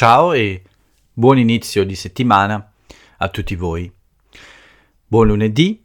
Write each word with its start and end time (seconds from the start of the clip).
Ciao 0.00 0.32
e 0.32 0.64
buon 1.12 1.36
inizio 1.36 1.84
di 1.84 1.94
settimana 1.94 2.72
a 3.18 3.28
tutti 3.28 3.54
voi. 3.54 3.92
Buon 5.06 5.26
lunedì, 5.26 5.84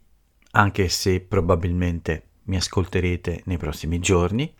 anche 0.52 0.88
se 0.88 1.20
probabilmente 1.20 2.28
mi 2.44 2.56
ascolterete 2.56 3.42
nei 3.44 3.58
prossimi 3.58 3.98
giorni. 3.98 4.50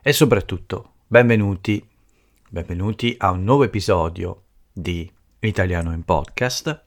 E 0.00 0.12
soprattutto, 0.12 0.92
benvenuti, 1.08 1.84
benvenuti 2.48 3.16
a 3.18 3.32
un 3.32 3.42
nuovo 3.42 3.64
episodio 3.64 4.44
di 4.72 5.12
Italiano 5.40 5.92
in 5.92 6.04
Podcast. 6.04 6.84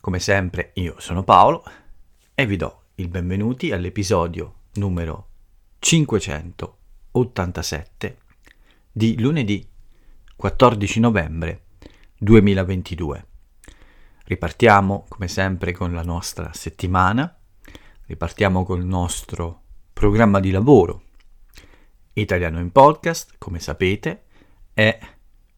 Come 0.00 0.18
sempre, 0.18 0.70
io 0.76 0.94
sono 1.00 1.22
Paolo 1.22 1.64
e 2.34 2.46
vi 2.46 2.56
do 2.56 2.84
il 2.94 3.08
benvenuti 3.08 3.72
all'episodio 3.72 4.54
numero 4.76 5.28
587 5.80 8.18
di 8.90 9.20
lunedì 9.20 9.72
14 10.36 11.00
novembre 11.00 11.62
2022. 12.18 13.26
Ripartiamo 14.24 15.06
come 15.08 15.28
sempre 15.28 15.72
con 15.72 15.94
la 15.94 16.02
nostra 16.02 16.52
settimana, 16.52 17.34
ripartiamo 18.06 18.64
col 18.64 18.84
nostro 18.84 19.62
programma 19.92 20.40
di 20.40 20.50
lavoro. 20.50 21.02
Italiano 22.14 22.58
in 22.58 22.72
podcast, 22.72 23.36
come 23.38 23.60
sapete, 23.60 24.24
è 24.74 24.98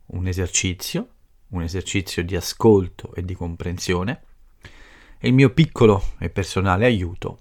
un 0.08 0.26
esercizio, 0.28 1.08
un 1.48 1.62
esercizio 1.62 2.22
di 2.22 2.36
ascolto 2.36 3.14
e 3.14 3.24
di 3.24 3.34
comprensione, 3.34 4.22
e 5.18 5.26
il 5.26 5.34
mio 5.34 5.52
piccolo 5.52 6.12
e 6.18 6.28
personale 6.28 6.84
aiuto 6.84 7.40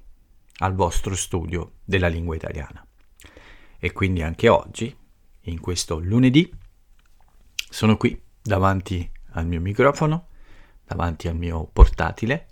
al 0.60 0.74
vostro 0.74 1.16
studio 1.16 1.74
della 1.84 2.08
lingua 2.08 2.36
italiana. 2.36 2.84
E 3.78 3.92
quindi 3.92 4.22
anche 4.24 4.48
oggi, 4.48 4.96
in 5.42 5.60
questo 5.60 6.00
lunedì, 6.00 6.64
sono 7.70 7.98
qui 7.98 8.20
davanti 8.42 9.10
al 9.32 9.48
mio 9.48 9.60
microfono, 9.60 10.28
davanti 10.86 11.28
al 11.28 11.36
mio 11.36 11.70
portatile, 11.72 12.48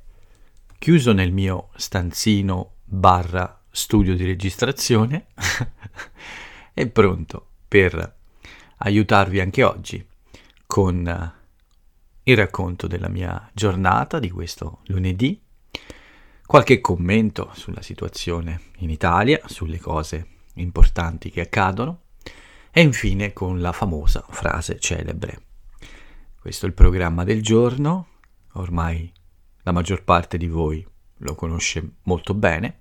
chiuso 0.80 1.14
nel 1.14 1.31
mio 1.31 1.70
stanzino 1.75 2.75
barra 2.83 3.61
studio 3.70 4.16
di 4.16 4.25
registrazione 4.25 5.28
e 6.73 6.88
pronto 6.88 7.47
per 7.67 8.16
aiutarvi 8.78 9.39
anche 9.39 9.64
oggi 9.64 10.05
con 10.66 11.33
il 12.25 12.38
racconto 12.38 12.88
della 12.88 13.09
mia 13.09 13.50
giornata 13.53 14.20
di 14.20 14.30
questo 14.30 14.80
lunedì, 14.86 15.42
qualche 16.45 16.81
commento 16.81 17.52
sulla 17.53 17.81
situazione 17.81 18.61
in 18.77 18.89
Italia, 18.89 19.42
sulle 19.45 19.80
cose 19.80 20.27
importanti 20.55 21.30
che 21.31 21.42
accadono 21.42 22.02
e 22.75 22.81
infine 22.81 23.33
con 23.33 23.61
la 23.61 23.71
famosa 23.71 24.25
frase 24.29 24.79
celebre. 24.79 25.43
Questo 26.39 26.66
è 26.66 26.67
il 26.67 26.73
programma 26.73 27.23
del 27.23 27.43
giorno, 27.43 28.07
ormai 28.53 29.13
la 29.61 29.71
maggior 29.71 30.03
parte 30.03 30.38
di 30.38 30.47
voi 30.47 30.85
lo 31.17 31.35
conosce 31.35 31.97
molto 32.03 32.33
bene. 32.33 32.80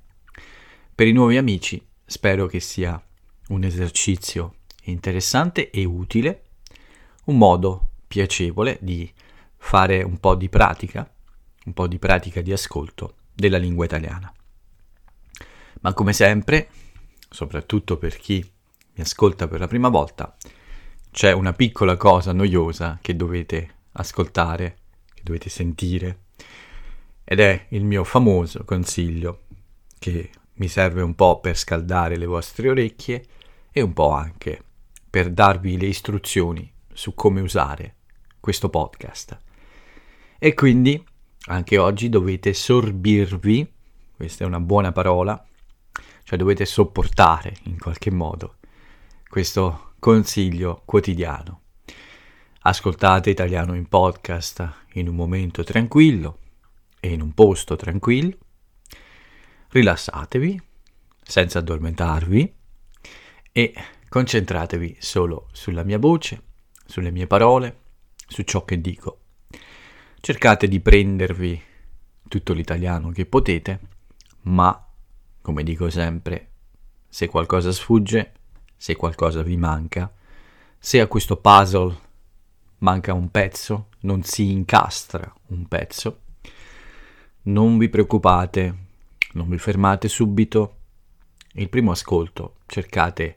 Per 0.95 1.07
i 1.07 1.13
nuovi 1.13 1.37
amici 1.37 1.87
spero 2.07 2.47
che 2.47 2.59
sia 2.59 3.01
un 3.49 3.65
esercizio 3.65 4.55
interessante 4.85 5.69
e 5.69 5.85
utile, 5.85 6.45
un 7.27 7.37
modo 7.37 7.91
piacevole 8.09 8.79
di 8.81 9.13
fare 9.59 10.03
un 10.03 10.19
po' 10.19 10.35
di 10.37 10.49
pratica, 10.49 11.09
un 11.67 11.75
po' 11.75 11.87
di 11.87 11.99
pratica 11.99 12.41
di 12.41 12.51
ascolto 12.51 13.17
della 13.35 13.59
lingua 13.59 13.85
italiana. 13.85 14.33
Ma 15.83 15.93
come 15.93 16.15
sempre, 16.15 16.71
soprattutto 17.29 17.99
per 17.99 18.17
chi 18.17 18.52
mi 18.95 19.03
ascolta 19.03 19.49
per 19.49 19.61
la 19.61 19.67
prima 19.67 19.89
volta, 19.89 20.37
c'è 21.11 21.33
una 21.33 21.53
piccola 21.53 21.97
cosa 21.97 22.33
noiosa 22.33 22.99
che 23.01 23.17
dovete 23.17 23.75
ascoltare, 23.93 24.77
che 25.15 25.23
dovete 25.23 25.49
sentire, 25.49 26.21
ed 27.25 27.41
è 27.41 27.67
il 27.71 27.85
mio 27.85 28.05
famoso 28.05 28.65
consiglio 28.65 29.43
che 29.99 30.31
mi 30.55 30.69
serve 30.69 31.03
un 31.03 31.15
po' 31.15 31.41
per 31.41 31.57
scaldare 31.57 32.17
le 32.17 32.27
vostre 32.27 32.69
orecchie 32.69 33.25
e 33.71 33.81
un 33.81 33.93
po' 33.93 34.11
anche 34.11 34.63
per 35.09 35.31
darvi 35.31 35.79
le 35.79 35.87
istruzioni 35.87 36.71
su 36.93 37.15
come 37.15 37.41
usare 37.41 37.97
questo 38.41 38.69
podcast. 38.69 39.39
E 40.39 40.55
quindi 40.55 41.03
anche 41.47 41.79
oggi 41.79 42.09
dovete 42.09 42.53
sorbirvi, 42.53 43.73
questa 44.17 44.45
è 44.45 44.47
una 44.47 44.61
buona 44.61 44.93
parola, 44.93 45.43
cioè 46.25 46.39
dovete 46.39 46.65
sopportare 46.65 47.57
in 47.65 47.79
qualche 47.79 48.11
modo 48.11 48.57
questo 49.33 49.95
consiglio 49.99 50.83
quotidiano. 50.85 51.63
Ascoltate 52.65 53.31
italiano 53.31 53.75
in 53.75 53.89
podcast 53.89 54.85
in 54.93 55.09
un 55.09 55.15
momento 55.15 55.65
tranquillo 55.65 56.39
e 57.01 57.15
in 57.15 57.23
un 57.23 57.33
posto 57.33 57.75
tranquillo. 57.75 58.37
Rilassatevi 59.69 60.61
senza 61.23 61.61
addormentarvi 61.61 62.55
e 63.53 63.75
concentratevi 64.07 64.99
solo 65.01 65.49
sulla 65.53 65.83
mia 65.83 65.99
voce, 65.99 66.43
sulle 66.85 67.11
mie 67.11 67.27
parole, 67.27 67.85
su 68.27 68.43
ciò 68.43 68.67
che 68.67 68.83
dico. 68.83 69.21
Cercate 70.21 70.69
di 70.69 70.79
prendervi 70.81 71.63
tutto 72.29 72.53
l'italiano 72.53 73.09
che 73.13 73.25
potete, 73.25 73.81
ma, 74.43 74.89
come 75.41 75.63
dico 75.63 75.89
sempre, 75.89 76.51
se 77.09 77.29
qualcosa 77.29 77.73
sfugge, 77.73 78.35
se 78.83 78.97
qualcosa 78.97 79.43
vi 79.43 79.57
manca, 79.57 80.13
se 80.77 80.99
a 80.99 81.07
questo 81.07 81.37
puzzle 81.37 81.97
manca 82.79 83.13
un 83.13 83.31
pezzo, 83.31 83.91
non 84.01 84.25
si 84.25 84.51
incastra 84.51 85.33
un 85.51 85.69
pezzo, 85.69 86.19
non 87.43 87.79
vi 87.79 87.89
preoccupate, 87.89 88.77
non 89.35 89.49
vi 89.49 89.57
fermate 89.59 90.09
subito. 90.09 90.79
Il 91.53 91.69
primo 91.69 91.93
ascolto 91.93 92.57
cercate 92.67 93.37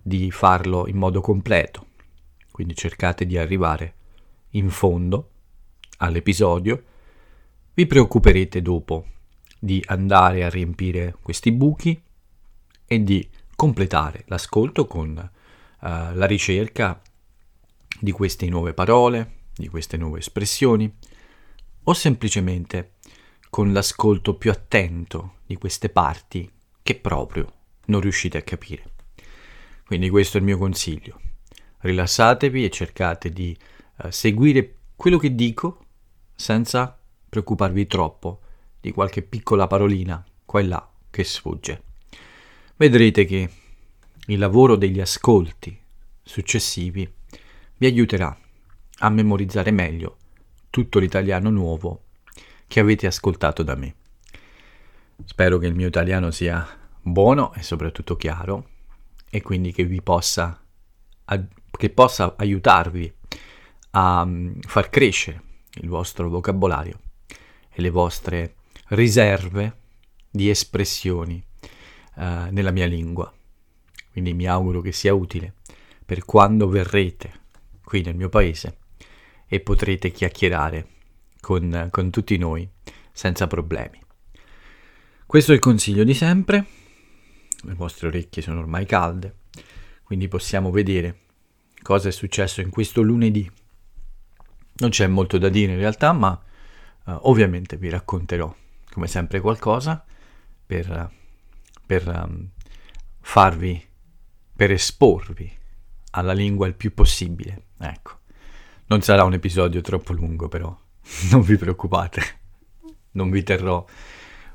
di 0.00 0.30
farlo 0.30 0.86
in 0.86 0.96
modo 0.96 1.20
completo, 1.20 1.86
quindi 2.52 2.76
cercate 2.76 3.26
di 3.26 3.36
arrivare 3.36 3.94
in 4.50 4.70
fondo 4.70 5.30
all'episodio. 5.96 6.84
Vi 7.74 7.84
preoccuperete 7.84 8.62
dopo 8.62 9.06
di 9.58 9.82
andare 9.86 10.44
a 10.44 10.48
riempire 10.48 11.16
questi 11.20 11.50
buchi 11.50 12.00
e 12.86 13.02
di 13.02 13.28
completare 13.56 14.24
l'ascolto 14.26 14.86
con 14.86 15.10
uh, 15.16 15.86
la 15.86 16.26
ricerca 16.26 17.00
di 18.00 18.10
queste 18.12 18.48
nuove 18.48 18.74
parole, 18.74 19.42
di 19.54 19.68
queste 19.68 19.96
nuove 19.96 20.18
espressioni, 20.18 20.92
o 21.84 21.92
semplicemente 21.92 22.94
con 23.50 23.72
l'ascolto 23.72 24.36
più 24.36 24.50
attento 24.50 25.36
di 25.46 25.56
queste 25.56 25.88
parti 25.88 26.50
che 26.82 26.96
proprio 26.96 27.52
non 27.86 28.00
riuscite 28.00 28.38
a 28.38 28.42
capire. 28.42 28.92
Quindi 29.86 30.08
questo 30.10 30.36
è 30.36 30.40
il 30.40 30.46
mio 30.46 30.58
consiglio. 30.58 31.20
Rilassatevi 31.78 32.64
e 32.64 32.70
cercate 32.70 33.30
di 33.30 33.56
uh, 33.98 34.10
seguire 34.10 34.76
quello 34.96 35.18
che 35.18 35.34
dico 35.34 35.80
senza 36.34 36.98
preoccuparvi 37.28 37.86
troppo 37.86 38.40
di 38.80 38.92
qualche 38.92 39.22
piccola 39.22 39.66
parolina 39.66 40.24
qua 40.44 40.60
e 40.60 40.64
là 40.64 40.92
che 41.10 41.24
sfugge 41.24 41.82
vedrete 42.76 43.24
che 43.24 43.50
il 44.26 44.38
lavoro 44.38 44.76
degli 44.76 45.00
ascolti 45.00 45.78
successivi 46.22 47.10
vi 47.76 47.86
aiuterà 47.86 48.36
a 48.98 49.08
memorizzare 49.10 49.70
meglio 49.70 50.16
tutto 50.70 50.98
l'italiano 50.98 51.50
nuovo 51.50 52.02
che 52.66 52.80
avete 52.80 53.06
ascoltato 53.06 53.62
da 53.62 53.74
me. 53.76 53.94
Spero 55.24 55.58
che 55.58 55.66
il 55.66 55.74
mio 55.74 55.86
italiano 55.86 56.30
sia 56.30 56.66
buono 57.00 57.52
e 57.54 57.62
soprattutto 57.62 58.16
chiaro 58.16 58.70
e 59.30 59.42
quindi 59.42 59.72
che 59.72 59.84
vi 59.84 60.02
possa, 60.02 60.60
che 61.70 61.90
possa 61.90 62.34
aiutarvi 62.36 63.12
a 63.90 64.24
mm, 64.24 64.60
far 64.60 64.90
crescere 64.90 65.42
il 65.74 65.88
vostro 65.88 66.28
vocabolario 66.28 66.98
e 67.70 67.82
le 67.82 67.90
vostre 67.90 68.54
riserve 68.88 69.76
di 70.30 70.50
espressioni 70.50 71.44
uh, 72.16 72.50
nella 72.50 72.70
mia 72.70 72.86
lingua. 72.86 73.32
Quindi 74.10 74.32
mi 74.34 74.46
auguro 74.46 74.80
che 74.80 74.92
sia 74.92 75.14
utile 75.14 75.54
per 76.04 76.24
quando 76.24 76.68
verrete 76.68 77.42
qui 77.84 78.02
nel 78.02 78.14
mio 78.14 78.28
paese 78.28 78.78
e 79.46 79.60
potrete 79.60 80.10
chiacchierare 80.10 80.86
con, 81.40 81.88
con 81.90 82.10
tutti 82.10 82.36
noi 82.36 82.68
senza 83.12 83.46
problemi. 83.46 84.00
Questo 85.26 85.52
è 85.52 85.54
il 85.54 85.60
consiglio 85.60 86.04
di 86.04 86.14
sempre, 86.14 86.66
le 87.62 87.74
vostre 87.74 88.08
orecchie 88.08 88.42
sono 88.42 88.60
ormai 88.60 88.86
calde, 88.86 89.36
quindi 90.02 90.28
possiamo 90.28 90.70
vedere 90.70 91.20
cosa 91.82 92.08
è 92.08 92.12
successo 92.12 92.60
in 92.60 92.70
questo 92.70 93.02
lunedì. 93.02 93.50
Non 94.76 94.90
c'è 94.90 95.06
molto 95.06 95.38
da 95.38 95.48
dire 95.48 95.72
in 95.72 95.78
realtà, 95.78 96.12
ma 96.12 96.40
uh, 97.04 97.18
ovviamente 97.22 97.76
vi 97.76 97.88
racconterò 97.88 98.54
come 98.90 99.06
sempre 99.06 99.40
qualcosa 99.40 100.04
per 100.66 100.90
uh, 100.90 101.23
per 101.86 102.06
um, 102.08 102.48
farvi, 103.20 103.82
per 104.54 104.70
esporvi 104.70 105.50
alla 106.10 106.32
lingua 106.32 106.66
il 106.66 106.74
più 106.74 106.94
possibile. 106.94 107.66
Ecco, 107.78 108.20
Non 108.86 109.02
sarà 109.02 109.24
un 109.24 109.32
episodio 109.32 109.80
troppo 109.80 110.12
lungo 110.12 110.48
però, 110.48 110.76
non 111.30 111.42
vi 111.42 111.56
preoccupate, 111.56 112.22
non 113.12 113.30
vi 113.30 113.42
terrò 113.42 113.84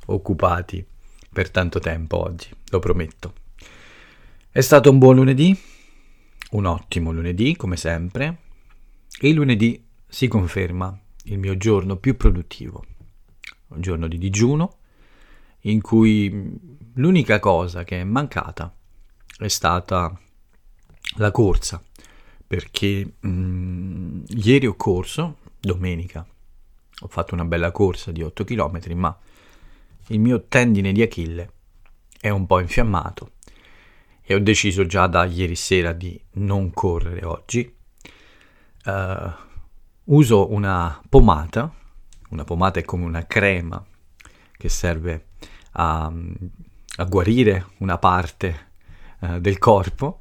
occupati 0.06 0.86
per 1.32 1.50
tanto 1.52 1.80
tempo 1.80 2.18
oggi, 2.18 2.50
lo 2.70 2.80
prometto. 2.80 3.34
È 4.50 4.62
stato 4.62 4.90
un 4.90 4.98
buon 4.98 5.16
lunedì, 5.16 5.58
un 6.52 6.66
ottimo 6.66 7.12
lunedì 7.12 7.56
come 7.56 7.78
sempre, 7.78 8.38
e 9.20 9.30
il 9.30 9.36
lunedì 9.36 9.86
si 10.08 10.28
conferma 10.28 10.98
il 11.26 11.38
mio 11.38 11.56
giorno 11.58 11.98
più 11.98 12.18
produttivo, 12.18 12.84
un 13.68 13.82
giorno 13.82 14.08
di 14.08 14.18
digiuno 14.18 14.79
in 15.62 15.82
cui 15.82 16.58
l'unica 16.94 17.40
cosa 17.40 17.84
che 17.84 18.02
è 18.02 18.04
mancata 18.04 18.74
è 19.38 19.48
stata 19.48 20.18
la 21.18 21.32
corsa, 21.32 21.84
perché 22.46 23.14
mh, 23.20 23.30
mm, 23.30 24.24
ieri 24.28 24.68
ho 24.68 24.76
corso, 24.76 25.38
domenica, 25.60 26.26
ho 27.02 27.08
fatto 27.08 27.34
una 27.34 27.46
bella 27.46 27.72
corsa 27.72 28.12
di 28.12 28.22
8 28.22 28.44
km, 28.44 28.80
ma 28.96 29.18
il 30.08 30.20
mio 30.20 30.46
tendine 30.48 30.92
di 30.92 31.02
Achille 31.02 31.52
è 32.20 32.30
un 32.30 32.46
po' 32.46 32.60
infiammato 32.60 33.32
e 34.22 34.36
ho 34.36 34.40
deciso 34.40 34.86
già 34.86 35.08
da 35.08 35.26
ieri 35.26 35.56
sera 35.56 35.94
di 35.94 36.22
non 36.34 36.72
correre 36.72 37.26
oggi. 37.26 37.76
Uh, 38.86 39.32
uso 40.06 40.52
una 40.52 41.02
pomata, 41.08 41.74
una 42.30 42.44
pomata 42.44 42.80
è 42.80 42.84
come 42.84 43.06
una 43.06 43.26
crema 43.26 43.84
che 44.52 44.70
serve 44.70 45.29
a, 45.80 46.12
a 46.98 47.04
guarire 47.06 47.68
una 47.78 47.98
parte 47.98 48.72
uh, 49.20 49.40
del 49.40 49.58
corpo. 49.58 50.20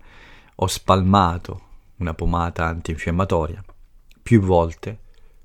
Ho 0.57 0.67
spalmato 0.67 1.63
una 1.97 2.15
pomata 2.15 2.67
antinfiammatoria 2.67 3.63
più 4.23 4.41
volte 4.41 5.01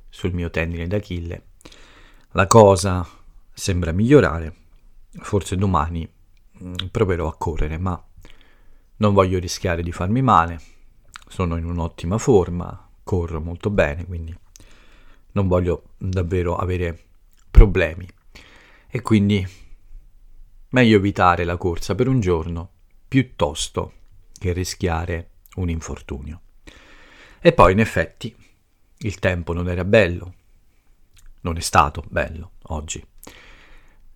sul 0.10 0.34
mio 0.34 0.50
tendine 0.50 0.88
d'Achille. 0.88 1.44
La 2.32 2.48
cosa 2.48 3.08
sembra 3.52 3.92
migliorare, 3.92 4.56
forse 5.22 5.56
domani 5.56 6.08
mm, 6.64 6.74
proverò 6.92 7.28
a 7.28 7.36
correre, 7.36 7.78
ma 7.78 8.02
non 8.98 9.14
voglio 9.14 9.40
rischiare 9.40 9.82
di 9.82 9.92
farmi 9.92 10.22
male, 10.22 10.60
sono 11.28 11.58
in 11.58 11.66
un'ottima 11.66 12.18
forma, 12.18 12.90
corro 13.04 13.42
molto 13.42 13.70
bene, 13.70 14.06
quindi 14.06 14.36
non 15.32 15.48
voglio 15.48 15.94
davvero 15.98 16.56
avere 16.56 17.00
problemi. 17.50 18.08
E 18.88 19.02
quindi 19.02 19.46
meglio 20.74 20.98
evitare 20.98 21.44
la 21.44 21.58
corsa 21.58 21.96
per 21.96 22.08
un 22.08 22.20
giorno 22.20 22.70
piuttosto 23.08 23.94
che 24.34 24.54
rischiare 24.54 25.30
un 25.56 25.70
infortunio. 25.70 26.42
E 27.40 27.54
poi 27.54 27.74
in 27.74 27.80
effetti 27.80 28.36
il 29.00 29.20
tempo 29.20 29.54
non 29.54 29.70
era 29.70 29.86
bello, 29.86 30.34
non 31.42 31.58
è 31.58 31.60
stato 31.60 32.04
bello 32.08 32.54
oggi. 32.64 33.06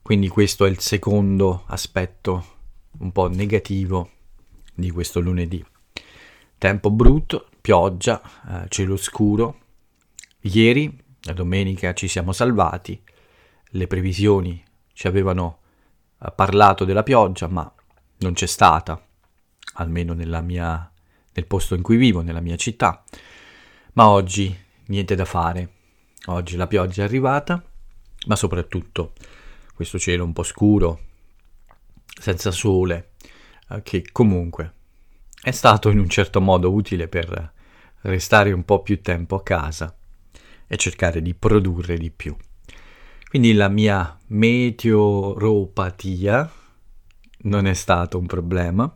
Quindi 0.01 0.29
questo 0.29 0.65
è 0.65 0.69
il 0.69 0.79
secondo 0.79 1.63
aspetto 1.67 2.55
un 2.99 3.11
po' 3.11 3.27
negativo 3.27 4.09
di 4.73 4.89
questo 4.89 5.19
lunedì. 5.19 5.63
Tempo 6.57 6.89
brutto, 6.89 7.49
pioggia, 7.61 8.19
eh, 8.63 8.69
cielo 8.69 8.97
scuro. 8.97 9.59
Ieri, 10.41 11.03
la 11.21 11.33
domenica, 11.33 11.93
ci 11.93 12.07
siamo 12.07 12.31
salvati. 12.31 12.99
Le 13.71 13.85
previsioni 13.85 14.63
ci 14.93 15.05
avevano 15.05 15.59
parlato 16.35 16.85
della 16.85 17.03
pioggia, 17.03 17.47
ma 17.47 17.71
non 18.19 18.33
c'è 18.33 18.47
stata, 18.47 19.01
almeno 19.75 20.13
mia, 20.41 20.91
nel 21.33 21.45
posto 21.45 21.75
in 21.75 21.81
cui 21.81 21.97
vivo, 21.97 22.21
nella 22.21 22.41
mia 22.41 22.55
città. 22.55 23.03
Ma 23.93 24.09
oggi 24.09 24.55
niente 24.87 25.15
da 25.15 25.25
fare. 25.25 25.71
Oggi 26.25 26.55
la 26.55 26.67
pioggia 26.67 27.03
è 27.03 27.05
arrivata, 27.05 27.63
ma 28.25 28.35
soprattutto 28.35 29.13
questo 29.73 29.97
cielo 29.99 30.23
un 30.23 30.33
po' 30.33 30.43
scuro, 30.43 30.99
senza 32.19 32.51
sole, 32.51 33.11
eh, 33.69 33.81
che 33.83 34.03
comunque 34.11 34.73
è 35.41 35.51
stato 35.51 35.89
in 35.89 35.99
un 35.99 36.09
certo 36.09 36.41
modo 36.41 36.71
utile 36.71 37.07
per 37.07 37.53
restare 38.01 38.51
un 38.51 38.65
po' 38.65 38.81
più 38.81 39.01
tempo 39.01 39.35
a 39.35 39.43
casa 39.43 39.95
e 40.65 40.77
cercare 40.77 41.21
di 41.21 41.33
produrre 41.33 41.97
di 41.97 42.11
più. 42.11 42.35
Quindi 43.29 43.53
la 43.53 43.67
mia 43.67 44.17
meteoropatia 44.27 46.49
non 47.39 47.67
è 47.67 47.73
stato 47.73 48.17
un 48.17 48.25
problema 48.25 48.89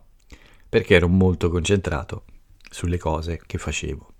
perché 0.68 0.94
ero 0.94 1.08
molto 1.08 1.50
concentrato 1.50 2.24
sulle 2.70 2.96
cose 2.96 3.42
che 3.44 3.58
facevo. 3.58 4.10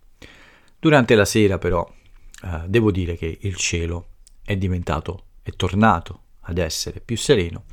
Durante 0.78 1.14
la 1.14 1.24
sera 1.24 1.56
però 1.56 1.90
eh, 2.44 2.64
devo 2.66 2.90
dire 2.90 3.16
che 3.16 3.38
il 3.40 3.56
cielo 3.56 4.08
è 4.44 4.54
diventato, 4.56 5.28
è 5.42 5.52
tornato 5.52 6.24
ad 6.40 6.58
essere 6.58 7.00
più 7.00 7.16
sereno 7.16 7.64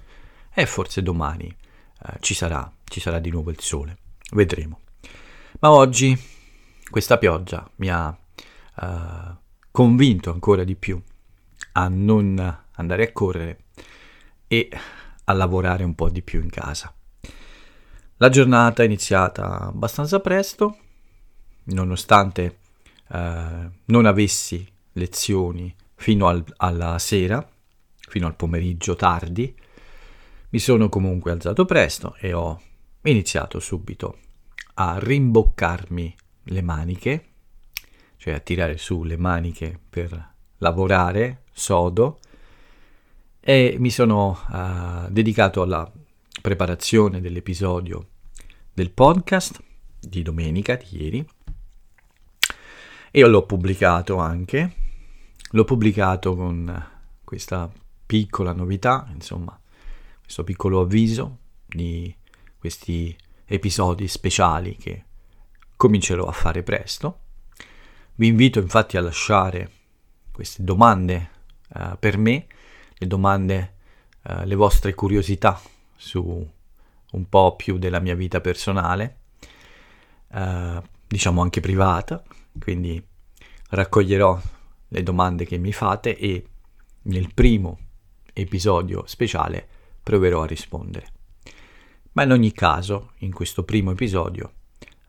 e 0.53 0.65
forse 0.65 1.03
domani 1.03 1.47
eh, 1.47 2.17
ci, 2.21 2.33
sarà, 2.33 2.71
ci 2.85 3.01
sarà 3.01 3.19
di 3.19 3.31
nuovo 3.31 3.49
il 3.49 3.59
sole. 3.59 3.97
Vedremo. 4.31 4.79
Ma 5.59 5.71
oggi 5.71 6.17
questa 6.89 7.17
pioggia 7.17 7.69
mi 7.75 7.89
ha 7.89 8.17
eh, 8.81 9.35
convinto 9.71 10.31
ancora 10.31 10.63
di 10.63 10.75
più 10.75 11.01
a 11.79 11.87
non 11.87 12.57
andare 12.71 13.03
a 13.03 13.11
correre 13.13 13.63
e 14.47 14.69
a 15.23 15.33
lavorare 15.33 15.83
un 15.83 15.95
po' 15.95 16.09
di 16.09 16.21
più 16.21 16.41
in 16.41 16.49
casa. 16.49 16.93
La 18.17 18.29
giornata 18.29 18.83
è 18.83 18.85
iniziata 18.85 19.61
abbastanza 19.61 20.19
presto, 20.19 20.77
nonostante 21.65 22.59
eh, 23.07 23.69
non 23.85 24.05
avessi 24.05 24.67
lezioni 24.93 25.73
fino 25.95 26.27
al, 26.27 26.43
alla 26.57 26.99
sera, 26.99 27.47
fino 27.95 28.27
al 28.27 28.35
pomeriggio 28.35 28.95
tardi, 28.95 29.55
mi 30.49 30.59
sono 30.59 30.89
comunque 30.89 31.31
alzato 31.31 31.63
presto 31.63 32.15
e 32.19 32.33
ho 32.33 32.61
iniziato 33.03 33.59
subito 33.59 34.17
a 34.75 34.97
rimboccarmi 34.99 36.15
le 36.43 36.61
maniche, 36.61 37.25
cioè 38.17 38.33
a 38.33 38.39
tirare 38.39 38.77
su 38.77 39.03
le 39.03 39.15
maniche 39.15 39.79
per 39.89 40.37
lavorare 40.59 41.43
sodo 41.51 42.19
e 43.39 43.75
mi 43.79 43.89
sono 43.89 44.39
uh, 44.49 45.09
dedicato 45.09 45.61
alla 45.61 45.91
preparazione 46.41 47.19
dell'episodio 47.19 48.07
del 48.73 48.91
podcast 48.91 49.61
di 49.99 50.21
domenica 50.21 50.75
di 50.75 50.85
ieri 50.91 51.29
e 53.11 53.25
l'ho 53.25 53.45
pubblicato 53.45 54.17
anche 54.17 54.87
l'ho 55.51 55.63
pubblicato 55.63 56.35
con 56.35 56.87
questa 57.23 57.71
piccola 58.05 58.53
novità, 58.53 59.07
insomma, 59.13 59.59
questo 60.21 60.43
piccolo 60.43 60.81
avviso 60.81 61.37
di 61.65 62.15
questi 62.57 63.15
episodi 63.45 64.07
speciali 64.07 64.75
che 64.75 65.05
comincerò 65.75 66.25
a 66.25 66.31
fare 66.31 66.63
presto. 66.63 67.19
Vi 68.15 68.27
invito 68.27 68.59
infatti 68.59 68.97
a 68.97 69.01
lasciare 69.01 69.71
queste 70.39 70.63
domande 70.63 71.29
uh, 71.75 71.97
per 71.99 72.17
me, 72.17 72.47
le 72.93 73.07
domande, 73.07 73.73
uh, 74.23 74.45
le 74.45 74.55
vostre 74.55 74.93
curiosità 74.93 75.59
su 75.97 76.49
un 77.11 77.27
po' 77.27 77.55
più 77.57 77.77
della 77.77 77.99
mia 77.99 78.15
vita 78.15 78.39
personale, 78.39 79.17
uh, 80.29 80.81
diciamo 81.05 81.41
anche 81.41 81.59
privata, 81.59 82.23
quindi 82.57 83.05
raccoglierò 83.71 84.41
le 84.87 85.03
domande 85.03 85.43
che 85.43 85.57
mi 85.57 85.73
fate 85.73 86.17
e 86.17 86.47
nel 87.01 87.33
primo 87.33 87.77
episodio 88.31 89.05
speciale 89.07 89.67
proverò 90.01 90.43
a 90.43 90.45
rispondere. 90.45 91.07
Ma 92.13 92.23
in 92.23 92.31
ogni 92.31 92.53
caso, 92.53 93.11
in 93.17 93.33
questo 93.33 93.65
primo 93.65 93.91
episodio 93.91 94.53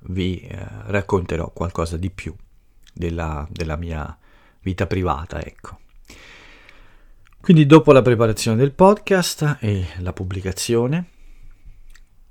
vi 0.06 0.40
eh, 0.40 0.58
racconterò 0.86 1.50
qualcosa 1.52 1.96
di 1.96 2.10
più 2.10 2.34
della, 2.92 3.46
della 3.48 3.76
mia 3.76 4.18
vita 4.62 4.86
privata, 4.86 5.42
ecco. 5.42 5.78
Quindi 7.40 7.66
dopo 7.66 7.92
la 7.92 8.02
preparazione 8.02 8.56
del 8.56 8.72
podcast 8.72 9.58
e 9.60 9.86
la 9.98 10.12
pubblicazione, 10.12 11.06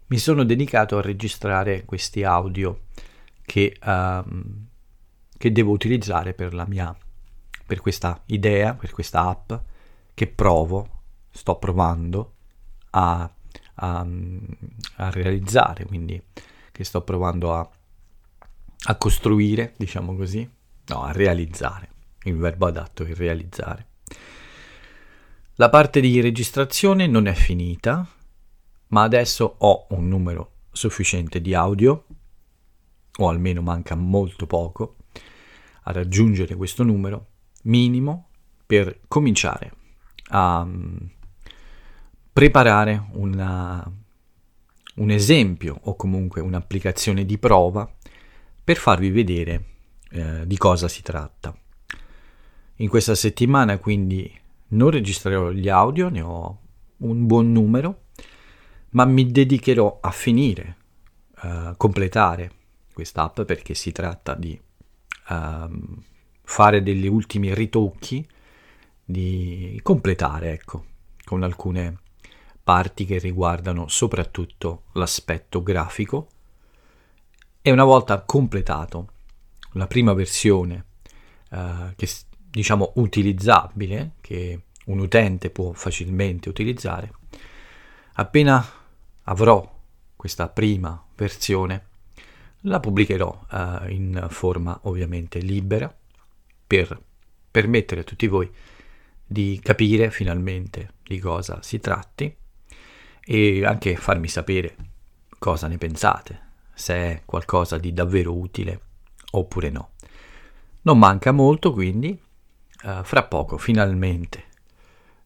mi 0.08 0.18
sono 0.18 0.44
dedicato 0.44 0.98
a 0.98 1.02
registrare 1.02 1.86
questi 1.86 2.24
audio 2.24 2.82
che, 3.44 3.76
um, 3.84 4.68
che 5.38 5.52
devo 5.52 5.72
utilizzare 5.72 6.34
per 6.34 6.54
la 6.54 6.66
mia 6.68 6.96
per 7.70 7.82
questa 7.82 8.20
idea, 8.26 8.74
per 8.74 8.90
questa 8.90 9.28
app 9.28 9.54
che 10.16 10.26
provo, 10.26 11.02
sto 11.30 11.58
provando 11.58 12.34
a, 12.90 13.32
a, 13.76 14.08
a 14.96 15.10
realizzare, 15.12 15.86
quindi 15.86 16.20
che 16.72 16.84
sto 16.84 17.04
provando 17.04 17.54
a, 17.54 17.70
a 18.86 18.96
costruire, 18.96 19.76
diciamo 19.78 20.16
così, 20.16 20.50
no, 20.88 21.04
a 21.04 21.12
realizzare, 21.12 21.90
il 22.24 22.38
verbo 22.38 22.68
adatto 22.68 23.04
è 23.04 23.14
realizzare. 23.14 23.88
La 25.56 25.70
parte 25.70 26.00
di 26.00 26.22
registrazione 26.22 27.08
non 27.08 27.28
è 27.28 27.34
finita, 27.34 28.08
ma 28.88 29.04
adesso 29.04 29.56
ho 29.58 29.88
un 29.90 30.08
numero 30.08 30.52
sufficiente 30.72 31.42
di 31.42 31.54
audio, 31.54 32.06
o 33.18 33.28
almeno 33.28 33.62
manca 33.62 33.96
molto 33.96 34.48
poco, 34.48 34.96
a 35.84 35.92
raggiungere 35.92 36.56
questo 36.56 36.84
numero 36.84 37.28
minimo 37.64 38.30
per 38.66 39.00
cominciare 39.08 39.74
a 40.30 40.62
um, 40.62 41.10
preparare 42.32 43.08
una, 43.14 43.92
un 44.96 45.10
esempio 45.10 45.80
o 45.84 45.96
comunque 45.96 46.42
un'applicazione 46.42 47.26
di 47.26 47.38
prova 47.38 47.92
per 48.64 48.78
farvi 48.78 49.10
vedere 49.10 49.66
eh, 50.12 50.48
di 50.48 50.58
cosa 50.58 50.88
si 50.88 51.02
tratta. 51.02 51.54
In 52.82 52.88
questa 52.88 53.14
settimana 53.14 53.78
quindi 53.78 54.32
non 54.70 54.90
registrerò 54.90 55.52
gli 55.52 55.68
audio, 55.68 56.08
ne 56.08 56.22
ho 56.22 56.60
un 56.98 57.26
buon 57.26 57.52
numero, 57.52 58.04
ma 58.92 59.04
mi 59.04 59.30
dedicherò 59.30 60.00
a 60.02 60.12
finire, 60.12 60.78
uh, 61.42 61.76
completare 61.76 62.52
quest'app 62.94 63.42
perché 63.42 63.74
si 63.74 63.92
tratta 63.92 64.34
di 64.34 64.58
uh, 65.30 65.98
fare 66.44 66.82
degli 66.82 67.08
ultimi 67.08 67.54
ritocchi, 67.54 68.26
di 69.04 69.78
completare, 69.84 70.54
ecco, 70.54 70.86
con 71.26 71.44
alcune 71.44 72.00
parti 72.64 73.04
che 73.04 73.18
riguardano 73.18 73.90
soprattutto 73.90 74.84
l'aspetto 74.94 75.62
grafico. 75.62 76.30
E 77.62 77.72
una 77.72 77.84
volta 77.84 78.22
completato 78.22 79.10
la 79.74 79.86
prima 79.86 80.14
versione, 80.14 80.86
uh, 81.50 81.94
che 81.98 82.08
diciamo 82.50 82.94
utilizzabile, 82.96 84.14
che 84.22 84.62
un 84.86 85.00
utente 85.00 85.50
può 85.50 85.72
facilmente 85.74 86.50
utilizzare, 86.50 87.12
appena 88.14 88.66
avrò 89.24 89.78
questa 90.16 90.50
prima 90.50 91.02
versione, 91.16 91.88
la 92.64 92.80
pubblicherò 92.80 93.46
uh, 93.52 93.90
in 93.90 94.28
forma 94.30 94.78
ovviamente 94.84 95.40
libera 95.40 95.96
per 96.68 97.02
permettere 97.50 98.02
a 98.02 98.04
tutti 98.04 98.28
voi 98.28 98.52
di 99.26 99.60
capire 99.64 100.12
finalmente 100.12 100.96
di 101.04 101.20
cosa 101.20 101.62
si 101.62 101.80
tratti 101.80 102.36
e 103.22 103.66
anche 103.66 103.96
farmi 103.96 104.28
sapere 104.28 104.76
cosa 105.38 105.68
ne 105.68 105.78
pensate, 105.78 106.42
se 106.74 106.94
è 106.96 107.22
qualcosa 107.26 107.78
di 107.78 107.94
davvero 107.94 108.36
utile 108.36 108.82
oppure 109.32 109.70
no. 109.70 109.92
Non 110.82 110.98
manca 110.98 111.32
molto 111.32 111.72
quindi, 111.72 112.20
uh, 112.84 113.04
fra 113.04 113.24
poco 113.24 113.58
finalmente 113.58 114.46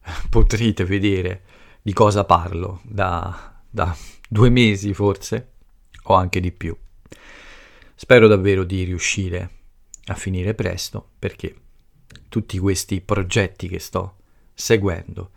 potrete 0.28 0.84
vedere 0.84 1.42
di 1.82 1.92
cosa 1.92 2.24
parlo 2.24 2.80
da, 2.82 3.60
da 3.68 3.96
due 4.28 4.50
mesi 4.50 4.94
forse 4.94 5.52
o 6.04 6.14
anche 6.14 6.40
di 6.40 6.52
più. 6.52 6.76
Spero 7.94 8.26
davvero 8.26 8.64
di 8.64 8.82
riuscire 8.84 9.50
a 10.06 10.14
finire 10.14 10.54
presto 10.54 11.10
perché 11.18 11.54
tutti 12.28 12.58
questi 12.58 13.00
progetti 13.00 13.68
che 13.68 13.78
sto 13.78 14.16
seguendo 14.52 15.30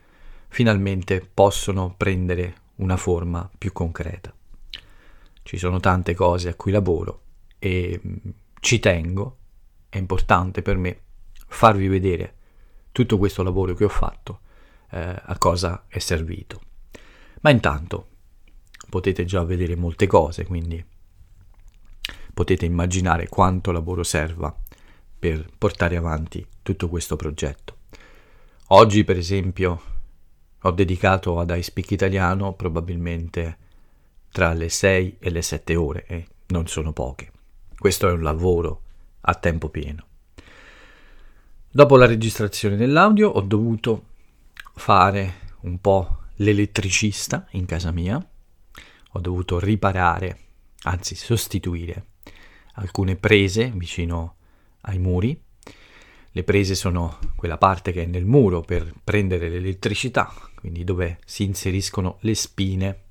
finalmente 0.50 1.28
possono 1.34 1.94
prendere 1.96 2.56
una 2.76 2.98
forma 2.98 3.50
più 3.58 3.72
concreta. 3.72 4.34
Ci 5.44 5.58
sono 5.58 5.80
tante 5.80 6.14
cose 6.14 6.50
a 6.50 6.56
cui 6.56 6.72
lavoro 6.72 7.22
e 7.60 8.00
mm, 8.06 8.16
ci 8.60 8.80
tengo, 8.80 9.38
è 9.90 9.98
importante 9.98 10.62
per 10.62 10.78
me 10.78 11.02
farvi 11.48 11.88
vedere 11.88 12.36
tutto 12.92 13.18
questo 13.18 13.44
lavoro 13.44 13.74
che 13.74 13.84
ho 13.84 13.90
fatto 13.90 14.42
eh, 14.92 15.22
a 15.24 15.38
cosa 15.38 15.86
è 15.88 16.00
servito. 16.00 16.62
Ma 17.42 17.50
intanto 17.50 18.08
potete 18.90 19.26
già 19.26 19.44
vedere 19.44 19.76
molte 19.76 20.08
cose, 20.08 20.46
quindi 20.46 20.84
potete 22.34 22.66
immaginare 22.66 23.28
quanto 23.28 23.72
lavoro 23.72 24.04
serva 24.04 24.56
per 25.20 25.50
portare 25.58 25.98
avanti 25.98 26.46
tutto 26.62 26.88
questo 26.88 27.16
progetto. 27.16 27.78
Oggi, 28.68 29.04
per 29.04 29.18
esempio, 29.18 29.82
ho 30.62 30.72
dedicato 30.72 31.40
ad 31.40 31.54
iSpeak 31.56 31.92
Italiano 31.92 32.54
probabilmente 32.54 33.58
tra 34.32 34.54
le 34.54 34.70
6 34.70 35.18
e 35.20 35.30
le 35.30 35.42
7 35.42 35.76
ore 35.76 36.06
e 36.06 36.28
non 36.48 36.68
sono 36.68 36.94
poche. 36.94 37.32
Questo 37.78 38.08
è 38.08 38.12
un 38.12 38.22
lavoro 38.22 38.82
a 39.22 39.36
tempo 39.36 39.70
pieno. 39.70 40.06
Dopo 41.78 41.96
la 41.96 42.08
registrazione 42.08 42.76
dell'audio 42.76 43.30
ho 43.30 43.42
dovuto 43.42 44.06
fare 44.74 45.34
un 45.60 45.80
po' 45.80 46.22
l'elettricista 46.38 47.46
in 47.52 47.68
casa 47.68 47.92
mia, 47.92 48.18
ho 49.12 49.20
dovuto 49.20 49.60
riparare, 49.60 50.40
anzi 50.86 51.14
sostituire 51.14 52.06
alcune 52.78 53.16
prese 53.16 53.72
vicino 53.76 54.38
ai 54.82 54.98
muri. 54.98 55.40
Le 56.32 56.44
prese 56.44 56.74
sono 56.74 57.20
quella 57.36 57.60
parte 57.60 57.92
che 57.92 58.02
è 58.02 58.06
nel 58.08 58.26
muro 58.26 58.62
per 58.62 58.92
prendere 59.04 59.48
l'elettricità, 59.48 60.34
quindi 60.56 60.84
dove 60.84 61.20
si 61.26 61.44
inseriscono 61.44 62.18
le 62.22 62.34
spine. 62.34 63.02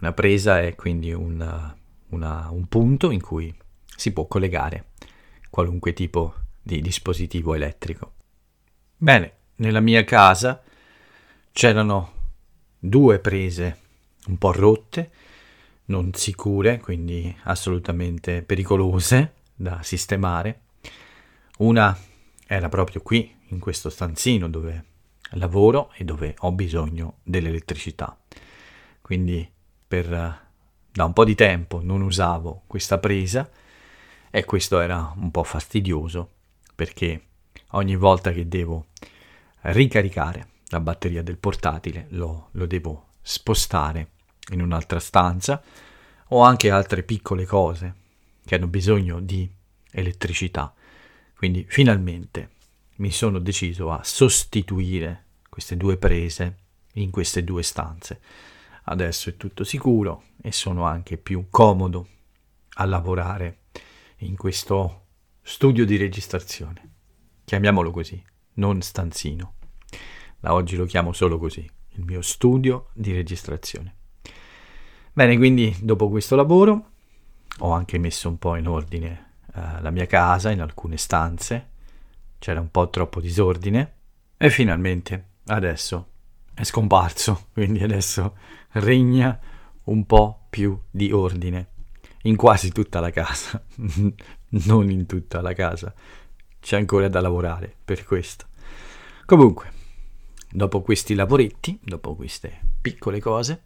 Una 0.00 0.12
presa 0.12 0.60
è 0.60 0.74
quindi 0.74 1.12
una, 1.12 1.72
una, 2.08 2.48
un 2.50 2.66
punto 2.66 3.12
in 3.12 3.22
cui 3.22 3.56
si 3.94 4.12
può 4.12 4.26
collegare 4.26 4.86
qualunque 5.48 5.92
tipo 5.92 6.34
di 6.34 6.41
dispositivo 6.62 7.54
elettrico. 7.54 8.12
Bene, 8.96 9.32
nella 9.56 9.80
mia 9.80 10.04
casa 10.04 10.62
c'erano 11.52 12.12
due 12.78 13.18
prese 13.18 13.78
un 14.26 14.38
po' 14.38 14.52
rotte, 14.52 15.10
non 15.86 16.14
sicure, 16.14 16.78
quindi 16.78 17.36
assolutamente 17.44 18.42
pericolose 18.42 19.34
da 19.54 19.82
sistemare. 19.82 20.60
Una 21.58 21.96
era 22.46 22.68
proprio 22.68 23.02
qui, 23.02 23.34
in 23.48 23.58
questo 23.58 23.90
stanzino 23.90 24.48
dove 24.48 24.84
lavoro 25.32 25.92
e 25.96 26.04
dove 26.04 26.34
ho 26.38 26.52
bisogno 26.52 27.18
dell'elettricità. 27.22 28.16
Quindi 29.00 29.48
per 29.86 30.50
da 30.92 31.04
un 31.04 31.12
po' 31.12 31.24
di 31.24 31.34
tempo 31.34 31.80
non 31.82 32.02
usavo 32.02 32.62
questa 32.66 32.98
presa 32.98 33.48
e 34.30 34.44
questo 34.44 34.80
era 34.80 35.12
un 35.16 35.30
po' 35.30 35.42
fastidioso 35.42 36.30
perché 36.82 37.26
ogni 37.72 37.94
volta 37.94 38.32
che 38.32 38.48
devo 38.48 38.86
ricaricare 39.60 40.48
la 40.70 40.80
batteria 40.80 41.22
del 41.22 41.36
portatile 41.38 42.06
lo, 42.10 42.48
lo 42.52 42.66
devo 42.66 43.10
spostare 43.22 44.08
in 44.50 44.60
un'altra 44.60 44.98
stanza 44.98 45.62
o 46.28 46.42
anche 46.42 46.72
altre 46.72 47.04
piccole 47.04 47.46
cose 47.46 47.94
che 48.44 48.56
hanno 48.56 48.66
bisogno 48.66 49.20
di 49.20 49.48
elettricità. 49.92 50.74
Quindi 51.36 51.64
finalmente 51.68 52.50
mi 52.96 53.12
sono 53.12 53.38
deciso 53.38 53.92
a 53.92 54.02
sostituire 54.02 55.26
queste 55.48 55.76
due 55.76 55.96
prese 55.96 56.56
in 56.94 57.12
queste 57.12 57.44
due 57.44 57.62
stanze. 57.62 58.20
Adesso 58.84 59.30
è 59.30 59.36
tutto 59.36 59.62
sicuro 59.62 60.24
e 60.42 60.50
sono 60.50 60.82
anche 60.84 61.16
più 61.16 61.46
comodo 61.48 62.08
a 62.74 62.84
lavorare 62.86 63.58
in 64.16 64.36
questo 64.36 65.01
studio 65.42 65.84
di 65.84 65.96
registrazione. 65.96 66.90
Chiamiamolo 67.44 67.90
così, 67.90 68.22
non 68.54 68.80
stanzino. 68.80 69.54
Da 70.38 70.54
oggi 70.54 70.76
lo 70.76 70.86
chiamo 70.86 71.12
solo 71.12 71.38
così, 71.38 71.68
il 71.90 72.04
mio 72.04 72.22
studio 72.22 72.88
di 72.94 73.12
registrazione. 73.12 73.96
Bene, 75.12 75.36
quindi 75.36 75.76
dopo 75.80 76.08
questo 76.08 76.36
lavoro 76.36 76.90
ho 77.58 77.72
anche 77.72 77.98
messo 77.98 78.28
un 78.28 78.38
po' 78.38 78.56
in 78.56 78.66
ordine 78.66 79.34
uh, 79.54 79.80
la 79.80 79.90
mia 79.90 80.06
casa 80.06 80.50
in 80.50 80.60
alcune 80.60 80.96
stanze, 80.96 81.68
c'era 82.38 82.60
un 82.60 82.70
po' 82.70 82.88
troppo 82.88 83.20
disordine 83.20 83.94
e 84.36 84.48
finalmente 84.48 85.26
adesso 85.46 86.08
è 86.54 86.64
scomparso, 86.64 87.48
quindi 87.52 87.82
adesso 87.82 88.36
regna 88.72 89.38
un 89.84 90.06
po' 90.06 90.46
più 90.48 90.80
di 90.90 91.12
ordine 91.12 91.68
in 92.22 92.36
quasi 92.36 92.70
tutta 92.70 93.00
la 93.00 93.10
casa, 93.10 93.62
non 94.52 94.90
in 94.90 95.06
tutta 95.06 95.40
la 95.40 95.52
casa, 95.52 95.92
c'è 96.60 96.76
ancora 96.76 97.08
da 97.08 97.20
lavorare 97.20 97.74
per 97.84 98.04
questo. 98.04 98.46
Comunque, 99.24 99.72
dopo 100.50 100.82
questi 100.82 101.14
lavoretti, 101.14 101.78
dopo 101.82 102.14
queste 102.14 102.60
piccole 102.80 103.20
cose, 103.20 103.62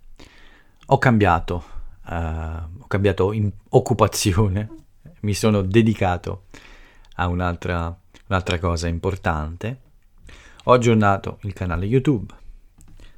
ho 0.86 0.98
cambiato, 0.98 1.64
uh, 2.06 2.12
ho 2.12 2.86
cambiato 2.86 3.34
occupazione, 3.70 4.68
mi 5.20 5.34
sono 5.34 5.62
dedicato 5.62 6.44
a 7.16 7.26
un'altra, 7.26 7.98
un'altra 8.28 8.58
cosa 8.58 8.86
importante. 8.86 9.80
Ho 10.64 10.72
aggiornato 10.72 11.38
il 11.42 11.52
canale 11.52 11.86
YouTube. 11.86 12.32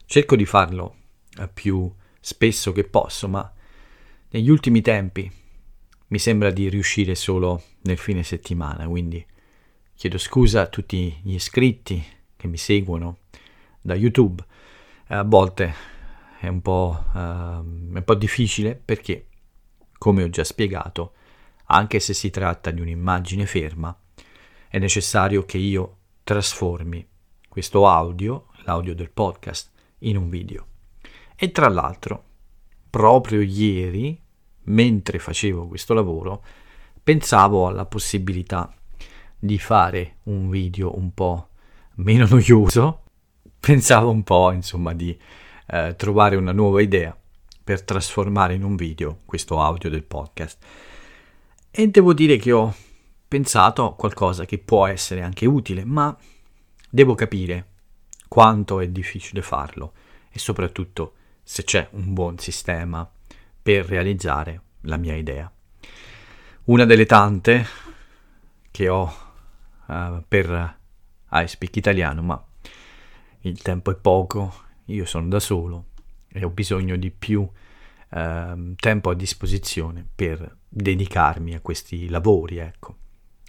Cerco 0.07 0.37
di 0.37 0.47
farlo 0.47 0.95
uh, 1.39 1.49
più 1.53 1.91
spesso 2.21 2.73
che 2.73 2.85
posso, 2.85 3.29
ma 3.29 3.53
negli 4.31 4.49
ultimi 4.49 4.81
tempi 4.81 5.31
mi 6.09 6.19
sembra 6.19 6.51
di 6.51 6.69
riuscire 6.69 7.15
solo 7.15 7.63
nel 7.83 7.99
fine 7.99 8.23
settimana, 8.23 8.87
quindi 8.87 9.25
chiedo 9.95 10.19
scusa 10.19 10.63
a 10.63 10.67
tutti 10.67 11.19
gli 11.23 11.35
iscritti 11.35 12.03
che 12.37 12.47
mi 12.47 12.57
seguono 12.57 13.19
da 13.81 13.95
YouTube. 13.95 14.45
A 15.09 15.23
volte 15.25 15.75
è 16.39 16.49
un 16.49 16.63
po', 16.63 17.05
uh, 17.13 17.19
un 17.19 18.03
po' 18.05 18.15
difficile 18.15 18.75
perché, 18.75 19.27
come 19.99 20.23
ho 20.23 20.31
già 20.31 20.45
spiegato, 20.45 21.15
anche 21.67 22.01
se 22.01 22.15
si 22.15 22.31
tratta 22.31 22.71
di 22.71 22.81
un'immagine 22.81 23.45
ferma, 23.45 23.97
è 24.69 24.79
necessario 24.79 25.45
che 25.45 25.59
io 25.59 25.97
trasformi 26.25 27.07
questo 27.49 27.87
audio, 27.87 28.47
l'audio 28.65 28.95
del 28.95 29.11
podcast, 29.11 29.71
in 30.01 30.17
un 30.17 30.29
video. 30.29 30.67
E 31.35 31.51
tra 31.51 31.69
l'altro, 31.69 32.25
proprio 32.89 33.41
ieri, 33.41 34.21
mentre 34.69 35.19
facevo 35.19 35.67
questo 35.67 35.95
lavoro, 35.95 36.43
pensavo 37.03 37.67
alla 37.67 37.87
possibilità 37.87 38.73
di 39.39 39.59
fare 39.59 40.17
un 40.25 40.49
video 40.51 40.97
un 40.97 41.13
po' 41.13 41.49
meno 41.97 42.27
noioso, 42.31 43.03
pensavo 43.59 44.11
un 44.11 44.23
po' 44.23 44.53
insomma 44.53 44.95
di 44.95 45.17
eh, 45.67 45.95
trovare 45.97 46.37
una 46.37 46.53
nuova 46.53 46.81
idea 46.81 47.17
per 47.63 47.83
trasformare 47.83 48.55
in 48.55 48.63
un 48.63 48.77
video 48.77 49.19
questo 49.25 49.61
audio 49.61 49.91
del 49.91 50.05
podcast. 50.05 50.65
E 51.71 51.89
devo 51.89 52.15
dire 52.15 52.37
che 52.39 52.53
ho 52.53 52.75
pensato 53.29 53.85
a 53.85 53.95
qualcosa 53.95 54.47
che 54.47 54.59
può 54.59 54.87
essere 54.87 55.23
anche 55.23 55.45
utile, 55.45 55.85
ma 55.85 56.17
devo 56.89 57.15
capire 57.15 57.67
quanto 58.27 58.81
è 58.81 58.89
difficile 58.89 59.43
farlo 59.43 59.93
e 60.31 60.39
soprattutto 60.39 61.13
se 61.43 61.65
c'è 61.65 61.89
un 61.93 62.13
buon 62.15 62.39
sistema 62.39 63.09
per 63.69 63.85
realizzare 63.85 64.63
la 64.85 64.97
mia 64.97 65.15
idea. 65.15 65.53
Una 66.65 66.87
delle 66.87 67.05
tante 67.05 67.67
che 68.71 68.89
ho 68.89 69.15
uh, 69.85 70.25
per 70.27 70.79
iSpeak 71.31 71.77
italiano, 71.77 72.23
ma 72.23 72.43
il 73.41 73.61
tempo 73.61 73.91
è 73.91 73.95
poco, 73.95 74.55
io 74.87 75.05
sono 75.05 75.29
da 75.29 75.39
solo 75.39 75.89
e 76.29 76.47
ho 76.47 76.49
bisogno 76.49 76.97
di 76.97 77.11
più 77.11 77.41
uh, 77.43 78.75
tempo 78.75 79.11
a 79.11 79.15
disposizione 79.15 80.03
per 80.15 80.57
dedicarmi 80.67 81.53
a 81.55 81.61
questi 81.61 82.09
lavori, 82.09 82.57
ecco. 82.57 82.97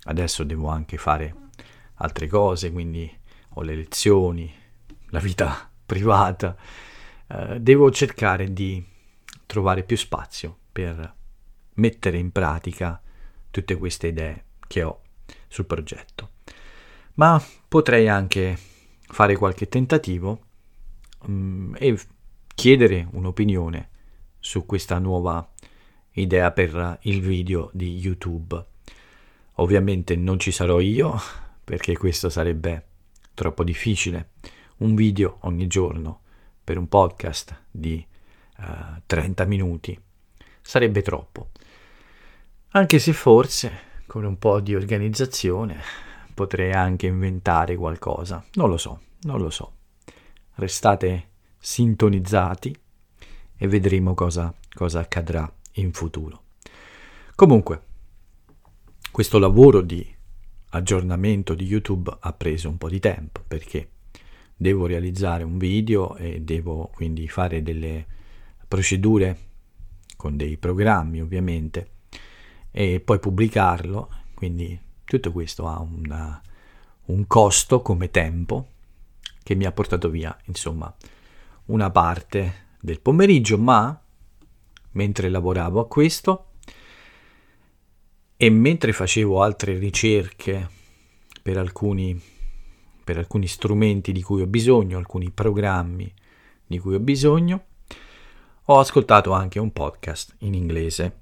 Adesso 0.03 0.43
devo 0.43 0.67
anche 0.67 0.97
fare 0.97 1.33
altre 1.93 2.27
cose, 2.27 2.73
quindi 2.73 3.09
ho 3.53 3.61
le 3.61 3.73
lezioni, 3.73 4.53
la 5.11 5.19
vita 5.19 5.71
privata. 5.85 6.57
Uh, 7.27 7.57
devo 7.57 7.89
cercare 7.89 8.51
di 8.51 8.88
trovare 9.49 9.81
più 9.81 9.97
spazio 9.97 10.55
per 10.71 11.15
mettere 11.73 12.19
in 12.19 12.31
pratica 12.31 13.01
tutte 13.49 13.77
queste 13.77 14.09
idee 14.09 14.43
che 14.67 14.83
ho 14.83 15.01
sul 15.47 15.65
progetto. 15.65 16.33
Ma 17.15 17.43
potrei 17.67 18.07
anche 18.07 18.55
fare 18.99 19.35
qualche 19.37 19.67
tentativo 19.67 20.39
um, 21.23 21.75
e 21.79 21.99
chiedere 22.53 23.07
un'opinione 23.09 23.89
su 24.37 24.67
questa 24.67 24.99
nuova 24.99 25.51
idea 26.11 26.51
per 26.51 26.99
il 27.01 27.19
video 27.19 27.71
di 27.73 27.97
YouTube. 27.97 28.63
Ovviamente 29.55 30.15
non 30.15 30.37
ci 30.37 30.51
sarò 30.51 30.79
io 30.79 31.19
perché 31.63 31.97
questo 31.97 32.29
sarebbe 32.29 32.85
troppo 33.33 33.63
difficile. 33.63 34.33
Un 34.77 34.93
video 34.93 35.39
ogni 35.41 35.65
giorno 35.65 36.21
per 36.63 36.77
un 36.77 36.87
podcast 36.87 37.63
di 37.71 38.05
eh, 38.59 39.01
30 39.05 39.45
minuti 39.45 39.99
sarebbe 40.61 41.01
troppo. 41.01 41.49
Anche 42.71 42.99
se 42.99 43.13
forse 43.13 43.87
con 44.05 44.23
un 44.23 44.37
po' 44.37 44.59
di 44.59 44.75
organizzazione 44.75 45.81
potrei 46.33 46.71
anche 46.71 47.07
inventare 47.07 47.75
qualcosa. 47.75 48.43
Non 48.53 48.69
lo 48.69 48.77
so, 48.77 49.01
non 49.21 49.41
lo 49.41 49.49
so. 49.49 49.73
Restate 50.55 51.27
sintonizzati 51.57 52.75
e 53.57 53.67
vedremo 53.67 54.13
cosa, 54.13 54.53
cosa 54.73 54.99
accadrà 54.99 55.51
in 55.73 55.91
futuro. 55.91 56.43
Comunque, 57.35 57.81
questo 59.11 59.39
lavoro 59.39 59.81
di 59.81 60.15
aggiornamento 60.69 61.55
di 61.55 61.65
YouTube 61.65 62.15
ha 62.19 62.33
preso 62.33 62.69
un 62.69 62.77
po' 62.77 62.89
di 62.89 62.99
tempo 62.99 63.43
perché 63.47 63.89
devo 64.55 64.85
realizzare 64.85 65.43
un 65.43 65.57
video 65.57 66.15
e 66.15 66.41
devo 66.41 66.91
quindi 66.93 67.27
fare 67.27 67.63
delle 67.63 68.05
procedure 68.69 69.37
con 70.15 70.37
dei 70.37 70.55
programmi 70.57 71.19
ovviamente 71.19 71.89
e 72.71 73.01
poi 73.01 73.19
pubblicarlo, 73.19 74.09
quindi 74.35 74.79
tutto 75.03 75.31
questo 75.33 75.67
ha 75.67 75.79
una, 75.79 76.41
un 77.05 77.27
costo 77.27 77.81
come 77.81 78.11
tempo 78.11 78.67
che 79.43 79.55
mi 79.55 79.65
ha 79.65 79.71
portato 79.71 80.09
via 80.09 80.37
insomma 80.45 80.93
una 81.65 81.89
parte 81.89 82.67
del 82.79 83.01
pomeriggio, 83.01 83.57
ma 83.57 83.99
mentre 84.91 85.29
lavoravo 85.29 85.79
a 85.79 85.87
questo 85.87 86.51
e 88.37 88.49
mentre 88.49 88.93
facevo 88.93 89.41
altre 89.41 89.77
ricerche 89.77 90.69
per 91.41 91.57
alcuni, 91.57 92.19
per 93.03 93.17
alcuni 93.17 93.47
strumenti 93.47 94.11
di 94.11 94.21
cui 94.21 94.41
ho 94.41 94.47
bisogno, 94.47 94.97
alcuni 94.97 95.31
programmi 95.31 96.11
di 96.65 96.79
cui 96.79 96.95
ho 96.95 96.99
bisogno, 96.99 97.65
ho 98.71 98.77
ascoltato 98.77 99.31
anche 99.31 99.57
un 99.57 99.73
podcast 99.73 100.35
in 100.39 100.53
inglese. 100.53 101.17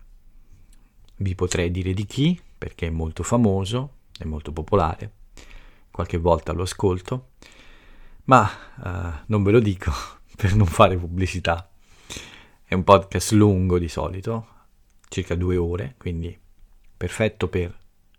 Vi 1.16 1.34
potrei 1.34 1.72
dire 1.72 1.94
di 1.94 2.06
chi, 2.06 2.38
perché 2.58 2.88
è 2.88 2.90
molto 2.90 3.24
famoso, 3.24 3.94
è 4.18 4.26
molto 4.26 4.52
popolare, 4.52 5.14
qualche 5.90 6.18
volta 6.18 6.52
lo 6.52 6.64
ascolto, 6.64 7.30
ma 8.26 8.50
uh, 8.84 9.24
non 9.28 9.44
ve 9.44 9.52
lo 9.52 9.60
dico 9.62 9.94
per 10.36 10.56
non 10.56 10.68
fare 10.68 10.98
pubblicità. 10.98 11.70
È 12.66 12.74
un 12.74 12.84
podcast 12.84 13.32
lungo 13.32 13.80
di 13.80 13.88
solito, 13.88 14.48
circa 15.08 15.36
due 15.36 15.56
ore, 15.56 15.96
quindi 15.98 16.38
perfetto 16.98 17.48
per 17.48 17.70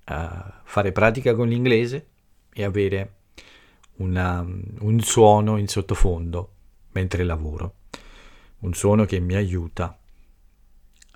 uh, 0.09 0.53
fare 0.65 0.91
pratica 0.91 1.35
con 1.35 1.49
l'inglese 1.49 2.09
e 2.51 2.65
avere 2.65 3.17
una, 3.97 4.41
un 4.41 5.01
suono 5.01 5.59
in 5.59 5.69
sottofondo 5.69 6.53
mentre 6.93 7.25
lavoro. 7.25 7.75
Un 8.61 8.75
suono 8.75 9.05
che 9.05 9.21
mi 9.21 9.35
aiuta 9.35 9.99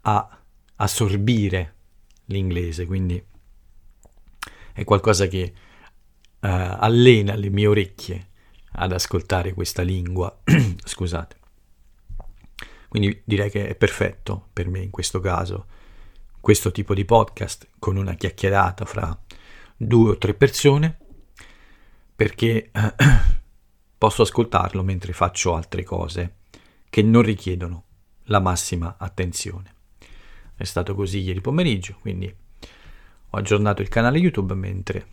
a 0.02 0.40
assorbire 0.76 1.74
l'inglese, 2.26 2.87
quindi 2.87 3.22
è 4.72 4.85
qualcosa 4.85 5.26
che 5.26 5.52
uh, 5.55 6.38
allena 6.40 7.35
le 7.35 7.50
mie 7.50 7.66
orecchie 7.66 8.28
ad 8.72 8.92
ascoltare 8.92 9.52
questa 9.52 9.83
lingua. 9.83 10.40
Scusate. 10.85 11.37
Quindi 12.88 13.22
direi 13.24 13.50
che 13.50 13.68
è 13.68 13.74
perfetto 13.74 14.48
per 14.52 14.68
me 14.68 14.81
in 14.81 14.90
questo 14.90 15.20
caso 15.20 15.66
questo 16.40 16.72
tipo 16.72 16.92
di 16.92 17.05
podcast 17.05 17.68
con 17.78 17.96
una 17.96 18.14
chiacchierata 18.14 18.85
fra 18.85 19.18
due 19.76 20.11
o 20.11 20.18
tre 20.18 20.35
persone 20.35 20.98
perché 22.14 22.70
posso 23.96 24.22
ascoltarlo 24.22 24.83
mentre 24.83 25.12
faccio 25.12 25.55
altre 25.55 25.85
cose 25.85 26.37
che 26.92 27.00
non 27.00 27.22
richiedono 27.22 27.85
la 28.24 28.38
massima 28.38 28.96
attenzione. 28.98 29.74
È 30.55 30.62
stato 30.62 30.94
così 30.94 31.20
ieri 31.20 31.40
pomeriggio, 31.40 31.96
quindi 31.98 32.26
ho 32.26 33.38
aggiornato 33.38 33.81
il 33.81 33.88
canale 33.88 34.18
YouTube 34.18 34.52
mentre 34.52 35.07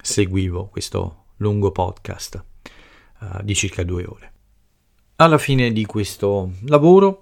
seguivo 0.00 0.68
questo 0.68 1.26
lungo 1.36 1.70
podcast 1.70 2.42
uh, 3.18 3.42
di 3.42 3.54
circa 3.54 3.82
due 3.82 4.06
ore. 4.06 4.32
Alla 5.16 5.36
fine 5.36 5.70
di 5.70 5.84
questo 5.84 6.52
lavoro 6.62 7.20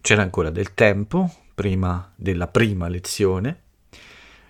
c'era 0.00 0.22
ancora 0.22 0.50
del 0.50 0.74
tempo 0.74 1.32
prima 1.54 2.12
della 2.16 2.48
prima 2.48 2.88
lezione, 2.88 3.62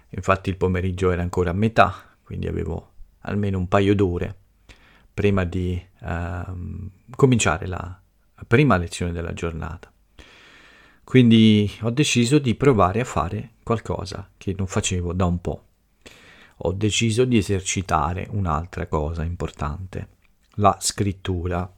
infatti 0.09 0.49
il 0.49 0.57
pomeriggio 0.57 1.11
era 1.11 1.21
ancora 1.21 1.51
a 1.51 1.53
metà, 1.53 2.17
quindi 2.23 2.47
avevo 2.47 2.93
almeno 3.19 3.59
un 3.59 3.69
paio 3.69 3.95
d'ore 3.95 4.35
prima 5.13 5.45
di 5.45 5.79
uh, 6.01 6.91
cominciare 7.15 7.67
la 7.67 7.99
prima 8.47 8.77
lezione 8.77 9.13
della 9.13 9.33
giornata. 9.33 9.93
Quindi 11.05 11.71
ho 11.83 11.91
deciso 11.91 12.39
di 12.39 12.55
provare 12.55 13.01
a 13.01 13.05
fare 13.05 13.53
qualcosa 13.63 14.31
che 14.37 14.55
non 14.57 14.67
facevo 14.67 15.13
da 15.13 15.27
un 15.27 15.41
po'. 15.41 15.65
Ho 16.59 16.73
deciso 16.73 17.25
di 17.25 17.37
esercitare 17.37 18.27
un'altra 18.31 18.87
cosa 18.87 19.23
importante, 19.23 20.09
la 20.55 20.77
scrittura. 20.81 21.71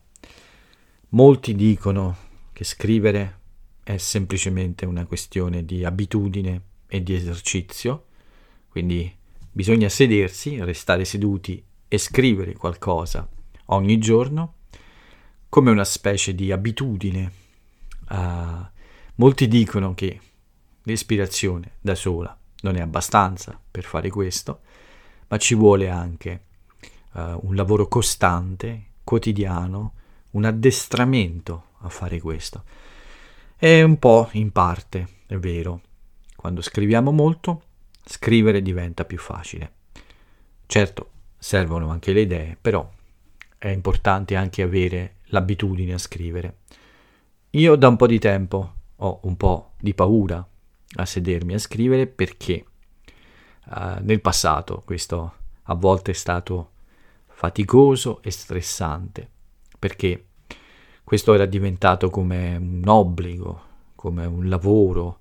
Molti 1.10 1.54
dicono 1.54 2.16
che 2.52 2.64
scrivere 2.64 3.38
è 3.82 3.96
semplicemente 3.96 4.86
una 4.86 5.06
questione 5.06 5.64
di 5.64 5.84
abitudine 5.84 6.62
e 6.86 7.02
di 7.02 7.14
esercizio, 7.14 8.06
quindi 8.68 9.12
bisogna 9.50 9.88
sedersi, 9.88 10.62
restare 10.62 11.04
seduti 11.04 11.64
e 11.88 11.98
scrivere 11.98 12.54
qualcosa 12.54 13.28
ogni 13.66 13.98
giorno 13.98 14.54
come 15.56 15.70
una 15.70 15.84
specie 15.86 16.34
di 16.34 16.52
abitudine. 16.52 17.32
Uh, 18.10 18.62
molti 19.14 19.48
dicono 19.48 19.94
che 19.94 20.20
l'ispirazione 20.82 21.76
da 21.80 21.94
sola 21.94 22.38
non 22.60 22.76
è 22.76 22.82
abbastanza 22.82 23.58
per 23.70 23.84
fare 23.84 24.10
questo, 24.10 24.60
ma 25.28 25.38
ci 25.38 25.54
vuole 25.54 25.88
anche 25.88 26.42
uh, 27.14 27.38
un 27.40 27.54
lavoro 27.54 27.88
costante, 27.88 28.88
quotidiano, 29.02 29.94
un 30.32 30.44
addestramento 30.44 31.68
a 31.78 31.88
fare 31.88 32.20
questo. 32.20 32.64
È 33.56 33.80
un 33.80 33.98
po' 33.98 34.28
in 34.32 34.52
parte, 34.52 35.08
è 35.24 35.38
vero. 35.38 35.80
Quando 36.36 36.60
scriviamo 36.60 37.12
molto, 37.12 37.62
scrivere 38.04 38.60
diventa 38.60 39.06
più 39.06 39.16
facile. 39.16 39.72
Certo, 40.66 41.10
servono 41.38 41.88
anche 41.88 42.12
le 42.12 42.20
idee, 42.20 42.58
però 42.60 42.86
è 43.66 43.72
importante 43.72 44.36
anche 44.36 44.62
avere 44.62 45.16
l'abitudine 45.26 45.94
a 45.94 45.98
scrivere. 45.98 46.58
Io 47.50 47.74
da 47.74 47.88
un 47.88 47.96
po' 47.96 48.06
di 48.06 48.18
tempo 48.18 48.74
ho 48.96 49.20
un 49.24 49.36
po' 49.36 49.72
di 49.78 49.92
paura 49.92 50.46
a 50.98 51.04
sedermi 51.04 51.54
a 51.54 51.58
scrivere 51.58 52.06
perché 52.06 52.64
uh, 53.66 53.96
nel 54.00 54.20
passato 54.20 54.82
questo 54.84 55.34
a 55.64 55.74
volte 55.74 56.12
è 56.12 56.14
stato 56.14 56.70
faticoso 57.26 58.22
e 58.22 58.30
stressante, 58.30 59.28
perché 59.78 60.26
questo 61.02 61.34
era 61.34 61.44
diventato 61.44 62.08
come 62.08 62.56
un 62.56 62.84
obbligo, 62.86 63.62
come 63.96 64.26
un 64.26 64.48
lavoro, 64.48 65.20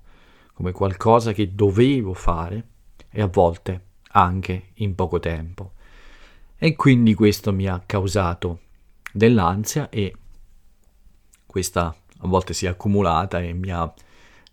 come 0.52 0.70
qualcosa 0.72 1.32
che 1.32 1.52
dovevo 1.54 2.14
fare 2.14 2.68
e 3.10 3.20
a 3.20 3.26
volte 3.26 3.84
anche 4.12 4.70
in 4.74 4.94
poco 4.94 5.18
tempo. 5.18 5.72
E 6.58 6.74
quindi 6.74 7.14
questo 7.14 7.52
mi 7.52 7.66
ha 7.66 7.82
causato 7.84 8.60
dell'ansia 9.12 9.88
e 9.90 10.14
questa 11.44 11.94
a 12.20 12.26
volte 12.26 12.54
si 12.54 12.64
è 12.66 12.68
accumulata 12.68 13.40
e 13.40 13.52
mi 13.52 13.70
ha 13.70 13.92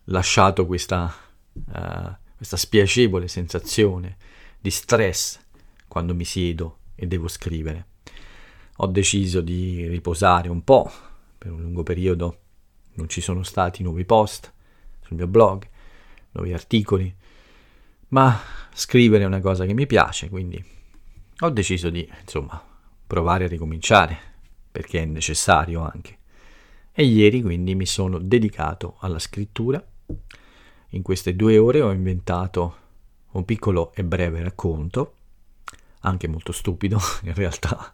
lasciato 0.06 0.66
questa, 0.66 1.14
uh, 1.54 2.12
questa 2.36 2.58
spiacevole 2.58 3.28
sensazione 3.28 4.18
di 4.60 4.70
stress 4.70 5.40
quando 5.88 6.14
mi 6.14 6.26
siedo 6.26 6.80
e 6.96 7.08
devo 7.08 7.28
scrivere. 7.28 7.88
Ho 8.78 8.88
deciso 8.88 9.40
di 9.40 9.88
riposare 9.88 10.50
un 10.50 10.64
po' 10.64 10.92
per 11.38 11.52
un 11.52 11.62
lungo 11.62 11.84
periodo, 11.84 12.40
non 12.96 13.08
ci 13.08 13.22
sono 13.22 13.44
stati 13.44 13.82
nuovi 13.82 14.04
post 14.04 14.52
sul 15.02 15.16
mio 15.16 15.28
blog, 15.28 15.68
nuovi 16.32 16.52
articoli, 16.52 17.14
ma 18.10 18.40
scrivere 18.74 19.24
è 19.24 19.28
una 19.28 19.42
cosa 19.42 19.66
che 19.66 19.74
mi 19.74 19.86
piace, 19.86 20.30
quindi 20.30 20.73
ho 21.46 21.50
deciso 21.50 21.90
di, 21.90 22.10
insomma, 22.22 22.62
provare 23.06 23.46
a 23.46 23.48
ricominciare, 23.48 24.18
perché 24.72 25.02
è 25.02 25.06
necessario 25.06 25.82
anche. 25.82 26.18
E 26.92 27.04
ieri 27.04 27.42
quindi 27.42 27.76
mi 27.76 27.86
sono 27.86 28.18
dedicato 28.18 28.96
alla 29.00 29.20
scrittura. 29.20 29.84
In 30.90 31.02
queste 31.02 31.36
due 31.36 31.58
ore 31.58 31.82
ho 31.82 31.92
inventato 31.92 32.78
un 33.32 33.46
piccolo 33.46 33.94
e 33.94 34.04
breve 34.04 34.42
racconto, 34.44 35.16
anche 36.02 36.28
molto 36.28 36.52
stupido 36.52 37.00
in 37.24 37.34
realtà, 37.34 37.94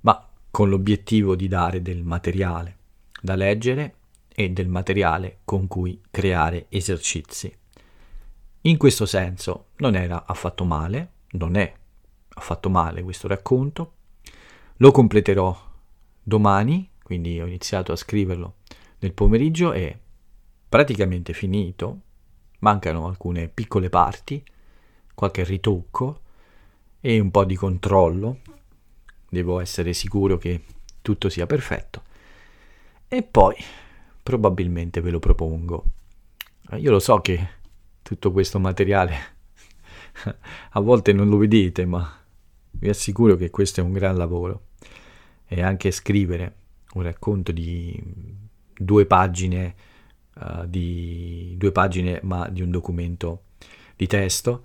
ma 0.00 0.28
con 0.50 0.68
l'obiettivo 0.68 1.36
di 1.36 1.48
dare 1.48 1.82
del 1.82 2.02
materiale 2.02 2.76
da 3.20 3.34
leggere 3.34 3.94
e 4.28 4.50
del 4.50 4.68
materiale 4.68 5.38
con 5.44 5.66
cui 5.66 6.00
creare 6.10 6.66
esercizi. 6.68 7.54
In 8.62 8.76
questo 8.76 9.06
senso 9.06 9.68
non 9.76 9.94
era 9.94 10.24
affatto 10.26 10.64
male, 10.64 11.10
non 11.32 11.56
è 11.56 11.72
affatto 12.36 12.70
male 12.70 13.02
questo 13.02 13.28
racconto, 13.28 13.92
lo 14.76 14.90
completerò 14.90 15.64
domani 16.22 16.90
quindi 17.06 17.40
ho 17.40 17.46
iniziato 17.46 17.92
a 17.92 17.96
scriverlo 17.96 18.56
nel 18.98 19.12
pomeriggio 19.12 19.72
e 19.72 19.96
praticamente 20.68 21.32
finito, 21.34 22.00
mancano 22.58 23.06
alcune 23.06 23.46
piccole 23.46 23.88
parti, 23.88 24.42
qualche 25.14 25.44
ritocco 25.44 26.22
e 27.00 27.20
un 27.20 27.30
po' 27.30 27.44
di 27.44 27.54
controllo, 27.54 28.40
devo 29.28 29.60
essere 29.60 29.92
sicuro 29.92 30.36
che 30.36 30.64
tutto 31.00 31.28
sia 31.28 31.46
perfetto. 31.46 32.02
E 33.06 33.22
poi 33.22 33.54
probabilmente 34.20 35.00
ve 35.00 35.10
lo 35.10 35.20
propongo. 35.20 35.84
Io 36.72 36.90
lo 36.90 36.98
so 36.98 37.20
che 37.20 37.50
tutto 38.02 38.32
questo 38.32 38.58
materiale 38.58 39.16
a 40.70 40.80
volte 40.80 41.12
non 41.12 41.28
lo 41.28 41.36
vedete, 41.36 41.86
ma 41.86 42.25
vi 42.78 42.88
assicuro 42.88 43.36
che 43.36 43.50
questo 43.50 43.80
è 43.80 43.84
un 43.84 43.92
gran 43.92 44.16
lavoro. 44.16 44.68
E 45.46 45.62
anche 45.62 45.90
scrivere 45.90 46.54
un 46.94 47.02
racconto 47.02 47.52
di 47.52 48.02
due 48.76 49.06
pagine, 49.06 49.74
uh, 50.34 50.66
di 50.66 51.54
due 51.56 51.72
pagine 51.72 52.20
ma 52.22 52.48
di 52.48 52.62
un 52.62 52.70
documento 52.70 53.44
di 53.94 54.06
testo, 54.06 54.64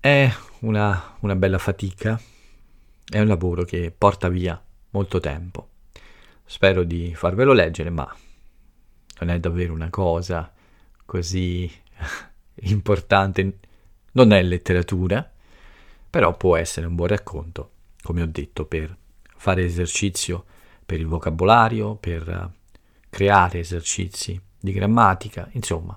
è 0.00 0.30
una, 0.60 1.16
una 1.20 1.36
bella 1.36 1.58
fatica, 1.58 2.20
è 3.08 3.20
un 3.20 3.26
lavoro 3.26 3.64
che 3.64 3.92
porta 3.96 4.28
via 4.28 4.60
molto 4.90 5.20
tempo. 5.20 5.68
Spero 6.44 6.84
di 6.84 7.14
farvelo 7.14 7.52
leggere, 7.52 7.90
ma 7.90 8.08
non 9.20 9.30
è 9.30 9.38
davvero 9.40 9.72
una 9.72 9.90
cosa 9.90 10.52
così 11.04 11.70
importante, 12.62 13.58
non 14.12 14.32
è 14.32 14.42
letteratura, 14.42 15.30
però 16.16 16.34
può 16.34 16.56
essere 16.56 16.86
un 16.86 16.94
buon 16.94 17.08
racconto, 17.08 17.72
come 18.00 18.22
ho 18.22 18.26
detto, 18.26 18.64
per 18.64 18.96
fare 19.36 19.62
esercizio 19.62 20.46
per 20.86 20.98
il 20.98 21.06
vocabolario, 21.06 21.94
per 21.96 22.26
eh, 22.26 22.50
creare 23.10 23.58
esercizi 23.58 24.40
di 24.58 24.72
grammatica, 24.72 25.46
insomma, 25.52 25.94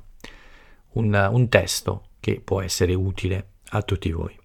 un, 0.95 1.29
un 1.32 1.47
testo 1.47 2.08
che 2.19 2.41
può 2.41 2.60
essere 2.60 2.93
utile 2.95 3.51
a 3.69 3.82
tutti 3.82 4.12
voi. 4.12 4.38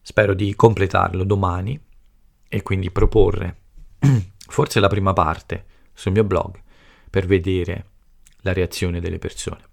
Spero 0.00 0.32
di 0.32 0.54
completarlo 0.54 1.24
domani 1.24 1.76
e 2.48 2.62
quindi 2.62 2.92
proporre 2.92 3.62
forse 4.46 4.78
la 4.78 4.86
prima 4.86 5.12
parte 5.12 5.64
sul 5.92 6.12
mio 6.12 6.22
blog 6.22 6.56
per 7.10 7.26
vedere 7.26 7.86
la 8.42 8.52
reazione 8.52 9.00
delle 9.00 9.18
persone. 9.18 9.64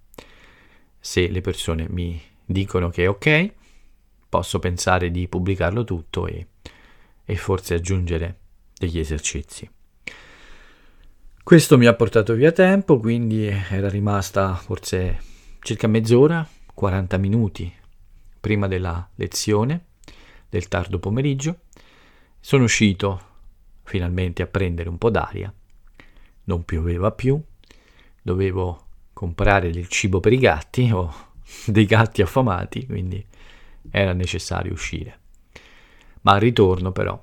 Se 1.00 1.28
le 1.28 1.42
persone 1.42 1.86
mi 1.88 2.20
dicono 2.44 2.90
che 2.90 3.04
è 3.04 3.08
ok, 3.10 3.60
posso 4.32 4.60
pensare 4.60 5.12
di 5.12 5.28
pubblicarlo 5.28 5.84
tutto 5.84 6.26
e, 6.26 6.48
e 7.26 7.36
forse 7.36 7.74
aggiungere 7.74 8.38
degli 8.74 8.98
esercizi. 8.98 9.70
Questo 11.44 11.78
mi 11.78 11.86
ha 11.86 11.94
portato 11.94 12.34
via 12.34 12.54
tempo, 12.54 12.98
quindi 12.98 13.46
era 13.48 13.90
rimasta 13.90 14.56
forse 14.56 15.20
circa 15.60 15.88
mezz'ora, 15.88 16.48
40 16.74 17.18
minuti 17.18 17.72
prima 18.40 18.68
della 18.68 19.06
lezione 19.16 19.88
del 20.48 20.70
tardo 20.70 20.98
pomeriggio. 20.98 21.64
Sono 22.40 22.64
uscito 22.64 23.22
finalmente 23.84 24.44
a 24.44 24.48
prendere 24.48 24.88
un 24.88 24.98
po' 24.98 25.10
d'aria. 25.10 25.54
Non 26.46 26.64
pioveva 26.64 27.12
più, 27.12 27.38
dovevo 28.22 28.86
comprare 29.12 29.72
del 29.72 29.90
cibo 29.90 30.22
per 30.22 30.32
i 30.32 30.38
gatti 30.38 30.90
o 30.90 31.14
dei 31.68 31.86
gatti 31.86 32.22
affamati, 32.22 32.86
quindi 32.86 33.26
era 33.90 34.14
necessario 34.14 34.74
uscire. 34.74 35.20
Ma 36.22 36.34
al 36.34 36.40
ritorno 36.40 36.92
però, 36.92 37.22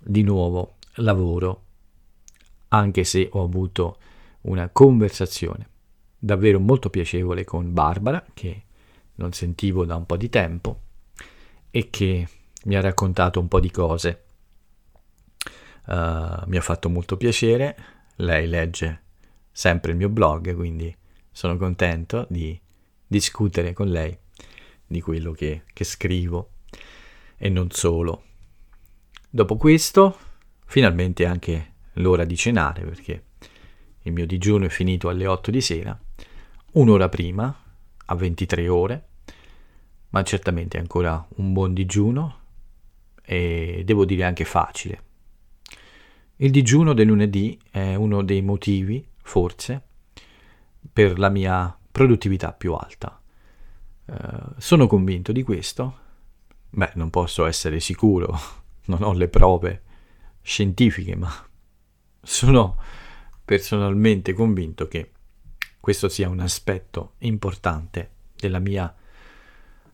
di 0.00 0.22
nuovo 0.22 0.76
lavoro 0.96 1.62
anche 2.68 3.04
se 3.04 3.28
ho 3.32 3.42
avuto 3.42 3.98
una 4.42 4.68
conversazione 4.68 5.68
davvero 6.18 6.58
molto 6.58 6.90
piacevole 6.90 7.44
con 7.44 7.72
Barbara, 7.72 8.24
che 8.34 8.62
non 9.16 9.32
sentivo 9.32 9.84
da 9.84 9.96
un 9.96 10.06
po' 10.06 10.16
di 10.16 10.28
tempo, 10.28 10.80
e 11.70 11.88
che 11.90 12.28
mi 12.64 12.74
ha 12.74 12.80
raccontato 12.80 13.40
un 13.40 13.48
po' 13.48 13.60
di 13.60 13.70
cose. 13.70 14.24
Uh, 15.86 16.42
mi 16.46 16.56
ha 16.56 16.60
fatto 16.60 16.88
molto 16.88 17.16
piacere, 17.16 17.76
lei 18.16 18.48
legge 18.48 19.02
sempre 19.52 19.92
il 19.92 19.96
mio 19.96 20.08
blog, 20.08 20.54
quindi 20.54 20.94
sono 21.30 21.56
contento 21.56 22.26
di 22.28 22.58
discutere 23.06 23.72
con 23.72 23.88
lei 23.88 24.18
di 24.86 25.00
quello 25.00 25.32
che, 25.32 25.62
che 25.72 25.84
scrivo 25.84 26.50
e 27.36 27.48
non 27.48 27.70
solo. 27.70 28.22
Dopo 29.28 29.56
questo, 29.56 30.18
finalmente 30.64 31.26
anche 31.26 31.72
l'ora 31.94 32.24
di 32.24 32.36
cenare 32.36 32.82
perché 32.84 33.24
il 34.02 34.12
mio 34.12 34.26
digiuno 34.26 34.66
è 34.66 34.68
finito 34.68 35.08
alle 35.08 35.26
8 35.26 35.50
di 35.50 35.60
sera, 35.60 35.98
un'ora 36.72 37.08
prima, 37.08 37.54
a 38.06 38.14
23 38.14 38.68
ore, 38.68 39.08
ma 40.10 40.22
certamente 40.22 40.78
ancora 40.78 41.26
un 41.36 41.52
buon 41.52 41.74
digiuno 41.74 42.40
e 43.24 43.82
devo 43.84 44.04
dire 44.04 44.24
anche 44.24 44.44
facile. 44.44 45.02
Il 46.36 46.50
digiuno 46.50 46.92
del 46.92 47.06
lunedì 47.06 47.58
è 47.70 47.94
uno 47.94 48.22
dei 48.22 48.42
motivi, 48.42 49.04
forse, 49.22 49.82
per 50.92 51.18
la 51.18 51.28
mia 51.28 51.76
produttività 51.90 52.52
più 52.52 52.74
alta. 52.74 53.20
Uh, 54.06 54.52
sono 54.58 54.86
convinto 54.86 55.32
di 55.32 55.42
questo? 55.42 55.98
Beh, 56.70 56.92
non 56.94 57.10
posso 57.10 57.46
essere 57.46 57.80
sicuro, 57.80 58.38
non 58.86 59.02
ho 59.02 59.12
le 59.12 59.28
prove 59.28 59.82
scientifiche, 60.42 61.16
ma 61.16 61.30
sono 62.22 62.76
personalmente 63.44 64.32
convinto 64.32 64.88
che 64.88 65.12
questo 65.80 66.08
sia 66.08 66.28
un 66.28 66.40
aspetto 66.40 67.14
importante 67.18 68.10
della 68.36 68.58
mia 68.58 68.92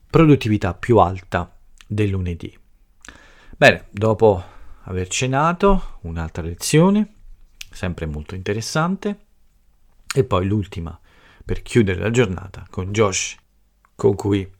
produttività 0.08 0.74
più 0.74 0.98
alta 0.98 1.54
del 1.86 2.10
lunedì. 2.10 2.58
Bene, 3.56 3.86
dopo 3.90 4.42
aver 4.84 5.08
cenato, 5.08 5.98
un'altra 6.02 6.42
lezione, 6.42 7.14
sempre 7.70 8.06
molto 8.06 8.34
interessante, 8.34 9.26
e 10.14 10.24
poi 10.24 10.46
l'ultima 10.46 10.98
per 11.44 11.62
chiudere 11.62 12.00
la 12.00 12.10
giornata 12.10 12.66
con 12.70 12.92
Josh, 12.92 13.36
con 14.02 14.16
cui 14.16 14.50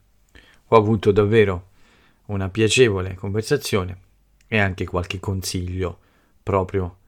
ho 0.67 0.77
avuto 0.77 1.11
davvero 1.11 1.71
una 2.27 2.49
piacevole 2.49 3.17
conversazione 3.17 3.99
e 4.47 4.61
anche 4.61 4.85
qualche 4.85 5.19
consiglio 5.19 5.99
proprio 6.45 6.99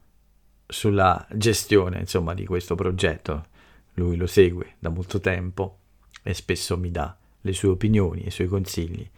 sulla 0.67 1.25
gestione, 1.31 1.99
insomma, 1.99 2.33
di 2.33 2.45
questo 2.45 2.75
progetto. 2.75 3.45
Lui 3.93 4.17
lo 4.17 4.27
segue 4.27 4.75
da 4.79 4.89
molto 4.89 5.21
tempo 5.21 5.77
e 6.23 6.33
spesso 6.33 6.77
mi 6.77 6.91
dà 6.91 7.15
le 7.39 7.53
sue 7.53 7.69
opinioni 7.69 8.23
e 8.23 8.27
i 8.27 8.31
suoi 8.31 8.47
consigli 8.47 9.09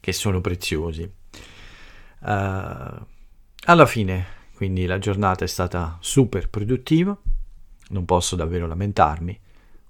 che 0.00 0.12
sono 0.12 0.40
preziosi. 0.40 1.02
Uh, 1.02 3.06
alla 3.66 3.86
fine, 3.86 4.26
quindi, 4.56 4.86
la 4.86 4.98
giornata 4.98 5.44
è 5.44 5.48
stata 5.48 5.96
super 6.00 6.50
produttiva, 6.50 7.16
non 7.90 8.04
posso 8.04 8.34
davvero 8.34 8.66
lamentarmi. 8.66 9.42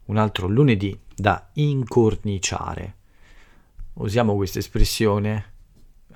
Un 0.06 0.16
altro 0.16 0.46
lunedì 0.46 0.98
da 1.14 1.48
incorniciare. 1.54 2.94
Usiamo 3.94 4.34
questa 4.34 4.58
espressione 4.58 5.52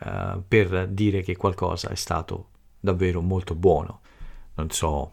uh, 0.01 0.43
per 0.47 0.89
dire 0.89 1.23
che 1.23 1.37
qualcosa 1.37 1.89
è 1.89 1.95
stato 1.95 2.49
davvero 2.81 3.21
molto 3.23 3.55
buono. 3.55 4.01
Non 4.55 4.71
so, 4.71 5.13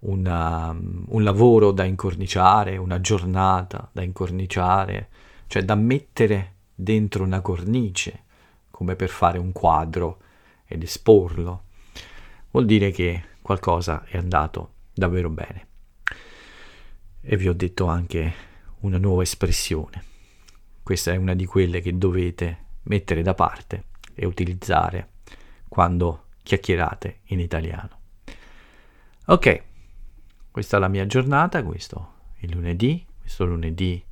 una, 0.00 0.70
un 0.70 1.22
lavoro 1.22 1.72
da 1.72 1.84
incorniciare, 1.84 2.76
una 2.76 3.00
giornata 3.00 3.88
da 3.92 4.02
incorniciare, 4.02 5.08
cioè 5.46 5.64
da 5.64 5.74
mettere 5.74 6.54
dentro 6.74 7.24
una 7.24 7.40
cornice, 7.40 8.24
come 8.70 8.96
per 8.96 9.08
fare 9.08 9.38
un 9.38 9.52
quadro 9.52 10.18
ed 10.66 10.82
esporlo. 10.82 11.64
Vuol 12.50 12.66
dire 12.66 12.90
che 12.90 13.24
qualcosa 13.40 14.04
è 14.04 14.16
andato 14.16 14.72
davvero 14.92 15.30
bene. 15.30 15.66
E 17.24 17.36
vi 17.36 17.48
ho 17.48 17.54
detto 17.54 17.86
anche 17.86 18.34
una 18.80 18.98
nuova 18.98 19.22
espressione. 19.22 20.02
Questa 20.82 21.12
è 21.12 21.16
una 21.16 21.34
di 21.34 21.46
quelle 21.46 21.80
che 21.80 21.96
dovete 21.96 22.64
mettere 22.84 23.22
da 23.22 23.32
parte 23.32 23.84
e 24.12 24.26
utilizzare 24.26 25.10
quando 25.68 26.24
chiacchierate 26.42 27.20
in 27.26 27.38
italiano. 27.38 28.00
Ok, 29.26 29.62
questa 30.50 30.78
è 30.78 30.80
la 30.80 30.88
mia 30.88 31.06
giornata, 31.06 31.62
questo 31.62 32.14
è 32.34 32.44
il 32.44 32.54
lunedì, 32.54 33.06
questo 33.20 33.44
lunedì 33.44 34.04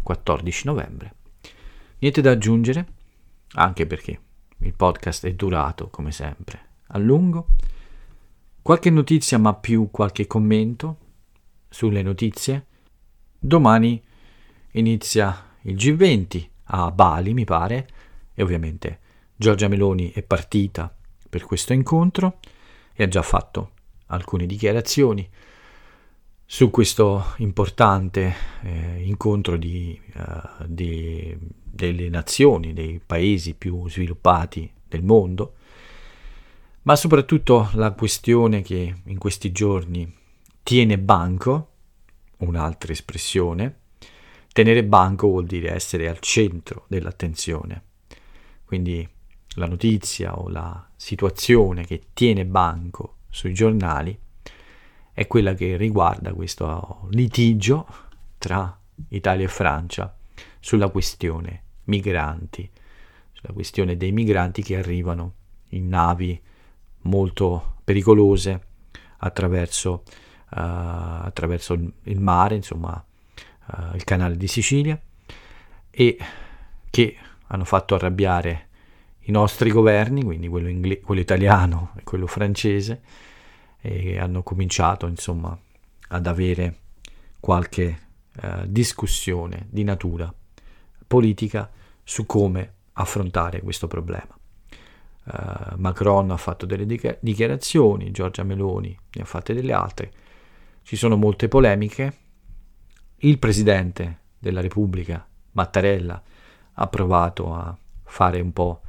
14 0.00 0.66
novembre. 0.66 1.14
Niente 1.98 2.20
da 2.20 2.30
aggiungere, 2.30 2.86
anche 3.54 3.86
perché 3.86 4.20
il 4.58 4.72
podcast 4.72 5.26
è 5.26 5.34
durato, 5.34 5.88
come 5.88 6.12
sempre, 6.12 6.60
a 6.88 6.98
lungo. 6.98 7.48
Qualche 8.62 8.90
notizia, 8.90 9.36
ma 9.36 9.52
più 9.52 9.90
qualche 9.90 10.28
commento 10.28 10.98
sulle 11.76 12.00
notizie. 12.00 12.64
Domani 13.38 14.02
inizia 14.72 15.56
il 15.62 15.74
G20 15.74 16.48
a 16.68 16.90
Bali, 16.90 17.34
mi 17.34 17.44
pare, 17.44 17.86
e 18.32 18.42
ovviamente 18.42 19.00
Giorgia 19.36 19.68
Meloni 19.68 20.10
è 20.10 20.22
partita 20.22 20.90
per 21.28 21.44
questo 21.44 21.74
incontro 21.74 22.38
e 22.94 23.04
ha 23.04 23.08
già 23.08 23.20
fatto 23.20 23.72
alcune 24.06 24.46
dichiarazioni 24.46 25.28
su 26.46 26.70
questo 26.70 27.34
importante 27.38 28.34
eh, 28.62 29.02
incontro 29.02 29.58
di, 29.58 30.00
uh, 30.14 30.64
di, 30.64 31.36
delle 31.62 32.08
nazioni, 32.08 32.72
dei 32.72 33.02
paesi 33.04 33.52
più 33.52 33.86
sviluppati 33.86 34.72
del 34.88 35.02
mondo, 35.02 35.56
ma 36.82 36.96
soprattutto 36.96 37.68
la 37.74 37.90
questione 37.90 38.62
che 38.62 38.94
in 39.04 39.18
questi 39.18 39.52
giorni 39.52 40.24
tiene 40.66 40.98
banco, 40.98 41.74
un'altra 42.38 42.90
espressione, 42.90 43.82
tenere 44.52 44.82
banco 44.82 45.28
vuol 45.28 45.46
dire 45.46 45.70
essere 45.70 46.08
al 46.08 46.18
centro 46.18 46.86
dell'attenzione. 46.88 47.82
Quindi 48.64 49.08
la 49.50 49.66
notizia 49.66 50.36
o 50.36 50.48
la 50.48 50.84
situazione 50.96 51.86
che 51.86 52.06
tiene 52.12 52.44
banco 52.44 53.18
sui 53.28 53.54
giornali 53.54 54.18
è 55.12 55.28
quella 55.28 55.54
che 55.54 55.76
riguarda 55.76 56.34
questo 56.34 57.06
litigio 57.12 57.86
tra 58.36 58.76
Italia 59.10 59.44
e 59.44 59.48
Francia 59.48 60.16
sulla 60.58 60.88
questione 60.88 61.62
migranti, 61.84 62.68
sulla 63.30 63.52
questione 63.52 63.96
dei 63.96 64.10
migranti 64.10 64.64
che 64.64 64.78
arrivano 64.78 65.34
in 65.68 65.86
navi 65.86 66.42
molto 67.02 67.76
pericolose 67.84 68.66
attraverso, 69.18 70.02
attraverso 70.48 71.74
il 71.74 72.20
mare, 72.20 72.54
insomma 72.54 73.02
uh, 73.66 73.94
il 73.94 74.04
canale 74.04 74.36
di 74.36 74.46
Sicilia 74.46 74.98
e 75.90 76.18
che 76.90 77.16
hanno 77.48 77.64
fatto 77.64 77.94
arrabbiare 77.94 78.68
i 79.20 79.30
nostri 79.32 79.70
governi, 79.70 80.22
quindi 80.22 80.48
quello, 80.48 80.68
ingle- 80.68 81.00
quello 81.00 81.20
italiano 81.20 81.92
e 81.96 82.02
quello 82.04 82.26
francese, 82.26 83.02
e 83.80 84.18
hanno 84.18 84.42
cominciato 84.42 85.06
insomma 85.06 85.56
ad 86.08 86.26
avere 86.26 86.76
qualche 87.40 87.98
eh, 88.40 88.62
discussione 88.66 89.66
di 89.68 89.84
natura 89.84 90.32
politica 91.06 91.70
su 92.02 92.24
come 92.26 92.72
affrontare 92.94 93.60
questo 93.62 93.86
problema. 93.86 94.34
Uh, 95.24 95.74
Macron 95.76 96.30
ha 96.30 96.36
fatto 96.36 96.66
delle 96.66 96.86
dichiarazioni, 97.18 98.12
Giorgia 98.12 98.44
Meloni 98.44 98.96
ne 99.12 99.22
ha 99.22 99.24
fatte 99.24 99.54
delle 99.54 99.72
altre, 99.72 100.12
ci 100.86 100.94
sono 100.94 101.16
molte 101.16 101.48
polemiche. 101.48 102.16
Il 103.16 103.40
presidente 103.40 104.18
della 104.38 104.60
Repubblica, 104.60 105.26
Mattarella, 105.50 106.22
ha 106.74 106.86
provato 106.86 107.52
a 107.52 107.76
fare 108.04 108.40
un 108.40 108.52
po' 108.52 108.82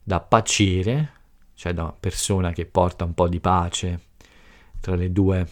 da 0.00 0.20
paciere, 0.20 1.10
cioè 1.54 1.74
da 1.74 1.92
persona 1.98 2.52
che 2.52 2.66
porta 2.66 3.04
un 3.04 3.14
po' 3.14 3.26
di 3.26 3.40
pace 3.40 4.00
tra, 4.78 4.94
due, 5.08 5.48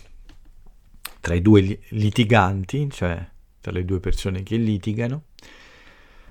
tra 1.19 1.35
i 1.35 1.43
due 1.43 1.81
litiganti, 1.89 2.89
cioè 2.93 3.29
tra 3.61 3.73
le 3.73 3.85
due 3.85 3.99
persone 3.99 4.45
che 4.45 4.57
litigano, 4.57 5.25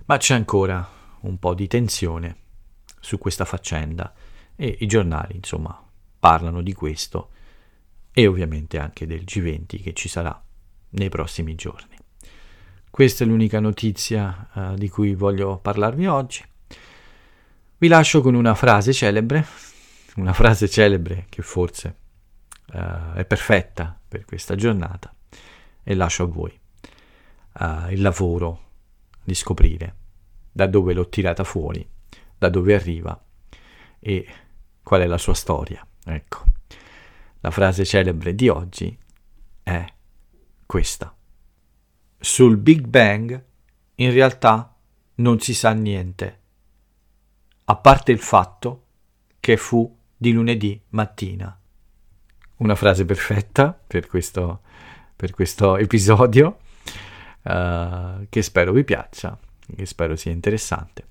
ma 0.05 0.15
c'è 0.15 0.33
ancora 0.33 0.89
un 1.21 1.37
po' 1.39 1.53
di 1.53 1.67
tensione 1.67 2.37
su 3.01 3.17
questa 3.17 3.43
faccenda 3.43 4.13
e 4.55 4.77
i 4.79 4.85
giornali, 4.85 5.35
insomma, 5.35 5.77
parlano 6.19 6.61
di 6.61 6.71
questo 6.71 7.31
e 8.17 8.25
ovviamente 8.25 8.79
anche 8.79 9.05
del 9.05 9.25
G20 9.25 9.79
che 9.79 9.93
ci 9.93 10.09
sarà 10.09 10.43
nei 10.89 11.07
prossimi 11.07 11.53
giorni. 11.53 11.95
Questa 12.89 13.23
è 13.23 13.27
l'unica 13.27 13.59
notizia 13.59 14.49
uh, 14.53 14.73
di 14.73 14.89
cui 14.89 15.13
voglio 15.13 15.59
parlarvi 15.59 16.07
oggi. 16.07 16.43
Vi 17.77 17.87
lascio 17.87 18.21
con 18.21 18.33
una 18.33 18.55
frase 18.55 18.91
celebre, 18.91 19.45
una 20.15 20.33
frase 20.33 20.67
celebre 20.67 21.27
che 21.29 21.43
forse 21.43 21.95
uh, 22.73 23.13
è 23.13 23.23
perfetta 23.23 23.99
per 24.07 24.25
questa 24.25 24.55
giornata 24.55 25.13
e 25.83 25.93
lascio 25.93 26.23
a 26.23 26.25
voi 26.25 26.59
uh, 27.59 27.91
il 27.91 28.01
lavoro 28.01 28.61
di 29.23 29.35
scoprire 29.35 29.95
da 30.51 30.65
dove 30.65 30.93
l'ho 30.93 31.07
tirata 31.07 31.43
fuori, 31.43 31.87
da 32.35 32.49
dove 32.49 32.73
arriva 32.73 33.23
e 33.99 34.27
qual 34.81 35.01
è 35.01 35.05
la 35.05 35.19
sua 35.19 35.35
storia. 35.35 35.85
Ecco, 36.03 36.45
la 37.39 37.51
frase 37.51 37.85
celebre 37.85 38.35
di 38.35 38.49
oggi 38.49 38.97
è 39.63 39.85
questa. 40.65 41.15
Sul 42.19 42.57
Big 42.57 42.85
Bang 42.85 43.43
in 43.95 44.11
realtà 44.11 44.75
non 45.15 45.39
si 45.39 45.53
sa 45.53 45.71
niente, 45.71 46.39
a 47.65 47.75
parte 47.75 48.11
il 48.11 48.19
fatto 48.19 48.85
che 49.39 49.57
fu 49.57 49.95
di 50.15 50.31
lunedì 50.31 50.79
mattina 50.89 51.59
una 52.57 52.75
frase 52.75 53.05
perfetta 53.05 53.73
per 53.73 54.07
questo, 54.07 54.61
per 55.15 55.31
questo 55.31 55.77
episodio 55.77 56.59
uh, 57.43 58.25
che 58.29 58.41
spero 58.41 58.71
vi 58.71 58.83
piaccia, 58.83 59.37
che 59.75 59.85
spero 59.85 60.15
sia 60.15 60.31
interessante. 60.31 61.07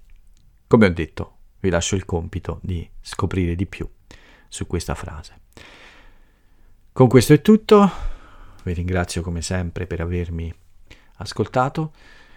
Come 0.66 0.86
ho 0.86 0.90
detto, 0.90 1.36
vi 1.60 1.70
lascio 1.70 1.94
il 1.94 2.04
compito 2.04 2.58
di 2.62 2.88
scoprire 3.00 3.54
di 3.54 3.66
più 3.66 3.88
su 4.48 4.66
questa 4.66 4.94
frase. 4.94 5.40
Con 6.96 7.09
questo 7.09 7.35
è 7.35 7.42
tutto, 7.42 7.90
vi 8.62 8.72
ringrazio 8.72 9.20
come 9.20 9.42
sempre 9.42 9.87
per 9.87 10.00
avermi 10.00 10.50
ascoltato, 11.16 11.92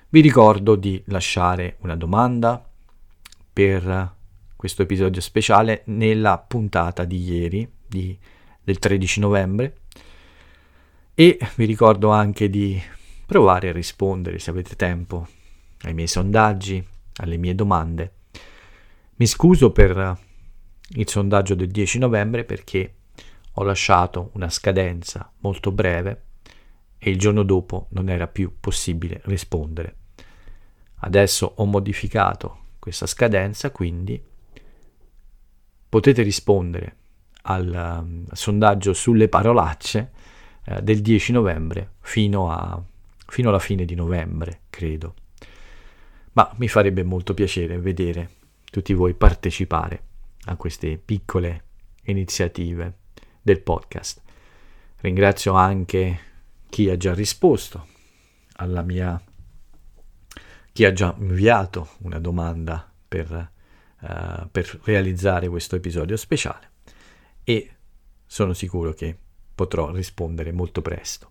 vi 0.10 0.20
ricordo 0.20 0.76
di 0.76 1.02
lasciare 1.06 1.78
una 1.80 1.96
domanda 1.96 2.62
per 3.54 4.16
questo 4.58 4.82
episodio 4.82 5.22
speciale 5.22 5.84
nella 5.86 6.38
puntata 6.40 7.06
di 7.06 7.24
ieri 7.24 7.72
di 7.88 8.20
del 8.62 8.80
13 8.80 9.22
novembre. 9.22 9.78
E 11.14 11.40
vi 11.56 11.64
ricordo 11.64 12.10
anche 12.10 12.50
di 12.50 12.78
provare 13.26 13.70
a 13.70 13.72
rispondere 13.72 14.40
se 14.40 14.50
avete 14.50 14.76
tempo 14.76 15.26
ai 15.84 15.94
miei 15.94 16.08
sondaggi, 16.08 16.86
alle 17.22 17.38
mie 17.38 17.56
domande. 17.56 18.12
Mi 19.16 19.26
scuso 19.26 19.72
per 19.72 20.20
il 20.90 21.08
sondaggio 21.08 21.56
del 21.56 21.70
10 21.70 22.00
novembre 22.00 22.44
perché 22.44 22.96
ho 23.60 23.64
lasciato 23.64 24.32
una 24.34 24.50
scadenza 24.50 25.30
molto 25.40 25.72
breve 25.72 26.24
e 26.98 27.10
il 27.10 27.20
giorno 27.20 27.44
dopo 27.44 27.88
non 27.90 28.10
era 28.10 28.28
più 28.28 28.56
possibile 28.58 29.20
rispondere. 29.26 29.96
Adesso 31.02 31.54
ho 31.58 31.66
modificato 31.66 32.68
questa 32.80 33.06
scadenza, 33.06 33.72
quindi 33.72 34.22
potete 35.90 36.22
rispondere 36.22 36.96
al, 37.44 37.98
um, 38.02 38.26
sondaggio 38.32 38.94
sulle 38.94 39.28
parolacce 39.28 40.12
uh, 40.66 40.80
del 40.80 41.02
10 41.02 41.34
novembre 41.34 41.96
fino, 42.00 42.50
a, 42.50 42.82
fino 43.28 43.50
alla 43.50 43.60
fine 43.60 43.84
di 43.84 43.96
novembre, 43.96 44.62
credo. 44.70 45.16
Ma 46.32 46.50
mi 46.56 46.70
farebbe 46.70 47.04
molto 47.04 47.34
piacere 47.34 47.78
vedere 47.78 48.30
tutti 48.72 48.94
voi 48.94 49.16
partecipare 49.16 50.04
a 50.46 50.56
queste 50.56 50.98
piccole 50.98 51.64
iniziative 52.04 53.00
del 53.50 53.62
podcast. 53.62 54.22
Ringrazio 54.98 55.54
anche 55.54 56.20
chi 56.70 56.88
ha 56.90 56.98
già 56.98 57.16
risposto 57.16 57.88
alla 58.58 58.84
mia 58.84 59.20
chi 60.72 60.86
ha 60.86 60.94
già 60.94 61.16
inviato 61.18 61.90
una 62.02 62.20
domanda 62.20 62.90
per, 63.08 63.52
uh, 64.02 64.48
per 64.52 64.80
realizzare 64.84 65.50
questo 65.50 65.76
episodio 65.76 66.16
speciale 66.16 66.72
e 67.44 67.76
sono 68.26 68.54
sicuro 68.54 68.94
che 68.94 69.18
potrò 69.56 69.92
rispondere 69.92 70.52
molto 70.52 70.82
presto. 70.82 71.30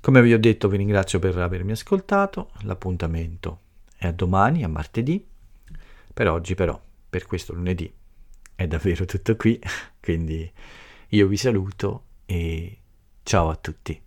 Come 0.00 0.22
vi 0.22 0.32
ho 0.32 0.38
detto 0.38 0.68
vi 0.68 0.78
ringrazio 0.78 1.18
per 1.18 1.36
avermi 1.36 1.72
ascoltato, 1.72 2.50
l'appuntamento 2.62 3.60
è 3.96 4.06
a 4.06 4.12
domani, 4.12 4.64
a 4.64 4.68
martedì, 4.68 5.24
per 6.14 6.28
oggi 6.28 6.54
però, 6.54 6.80
per 7.10 7.26
questo 7.26 7.52
lunedì, 7.52 7.92
è 8.56 8.66
davvero 8.66 9.04
tutto 9.04 9.36
qui, 9.36 9.60
quindi 10.00 10.50
io 11.10 11.26
vi 11.28 11.36
saluto 11.36 12.04
e 12.26 12.78
ciao 13.22 13.50
a 13.50 13.56
tutti. 13.56 14.05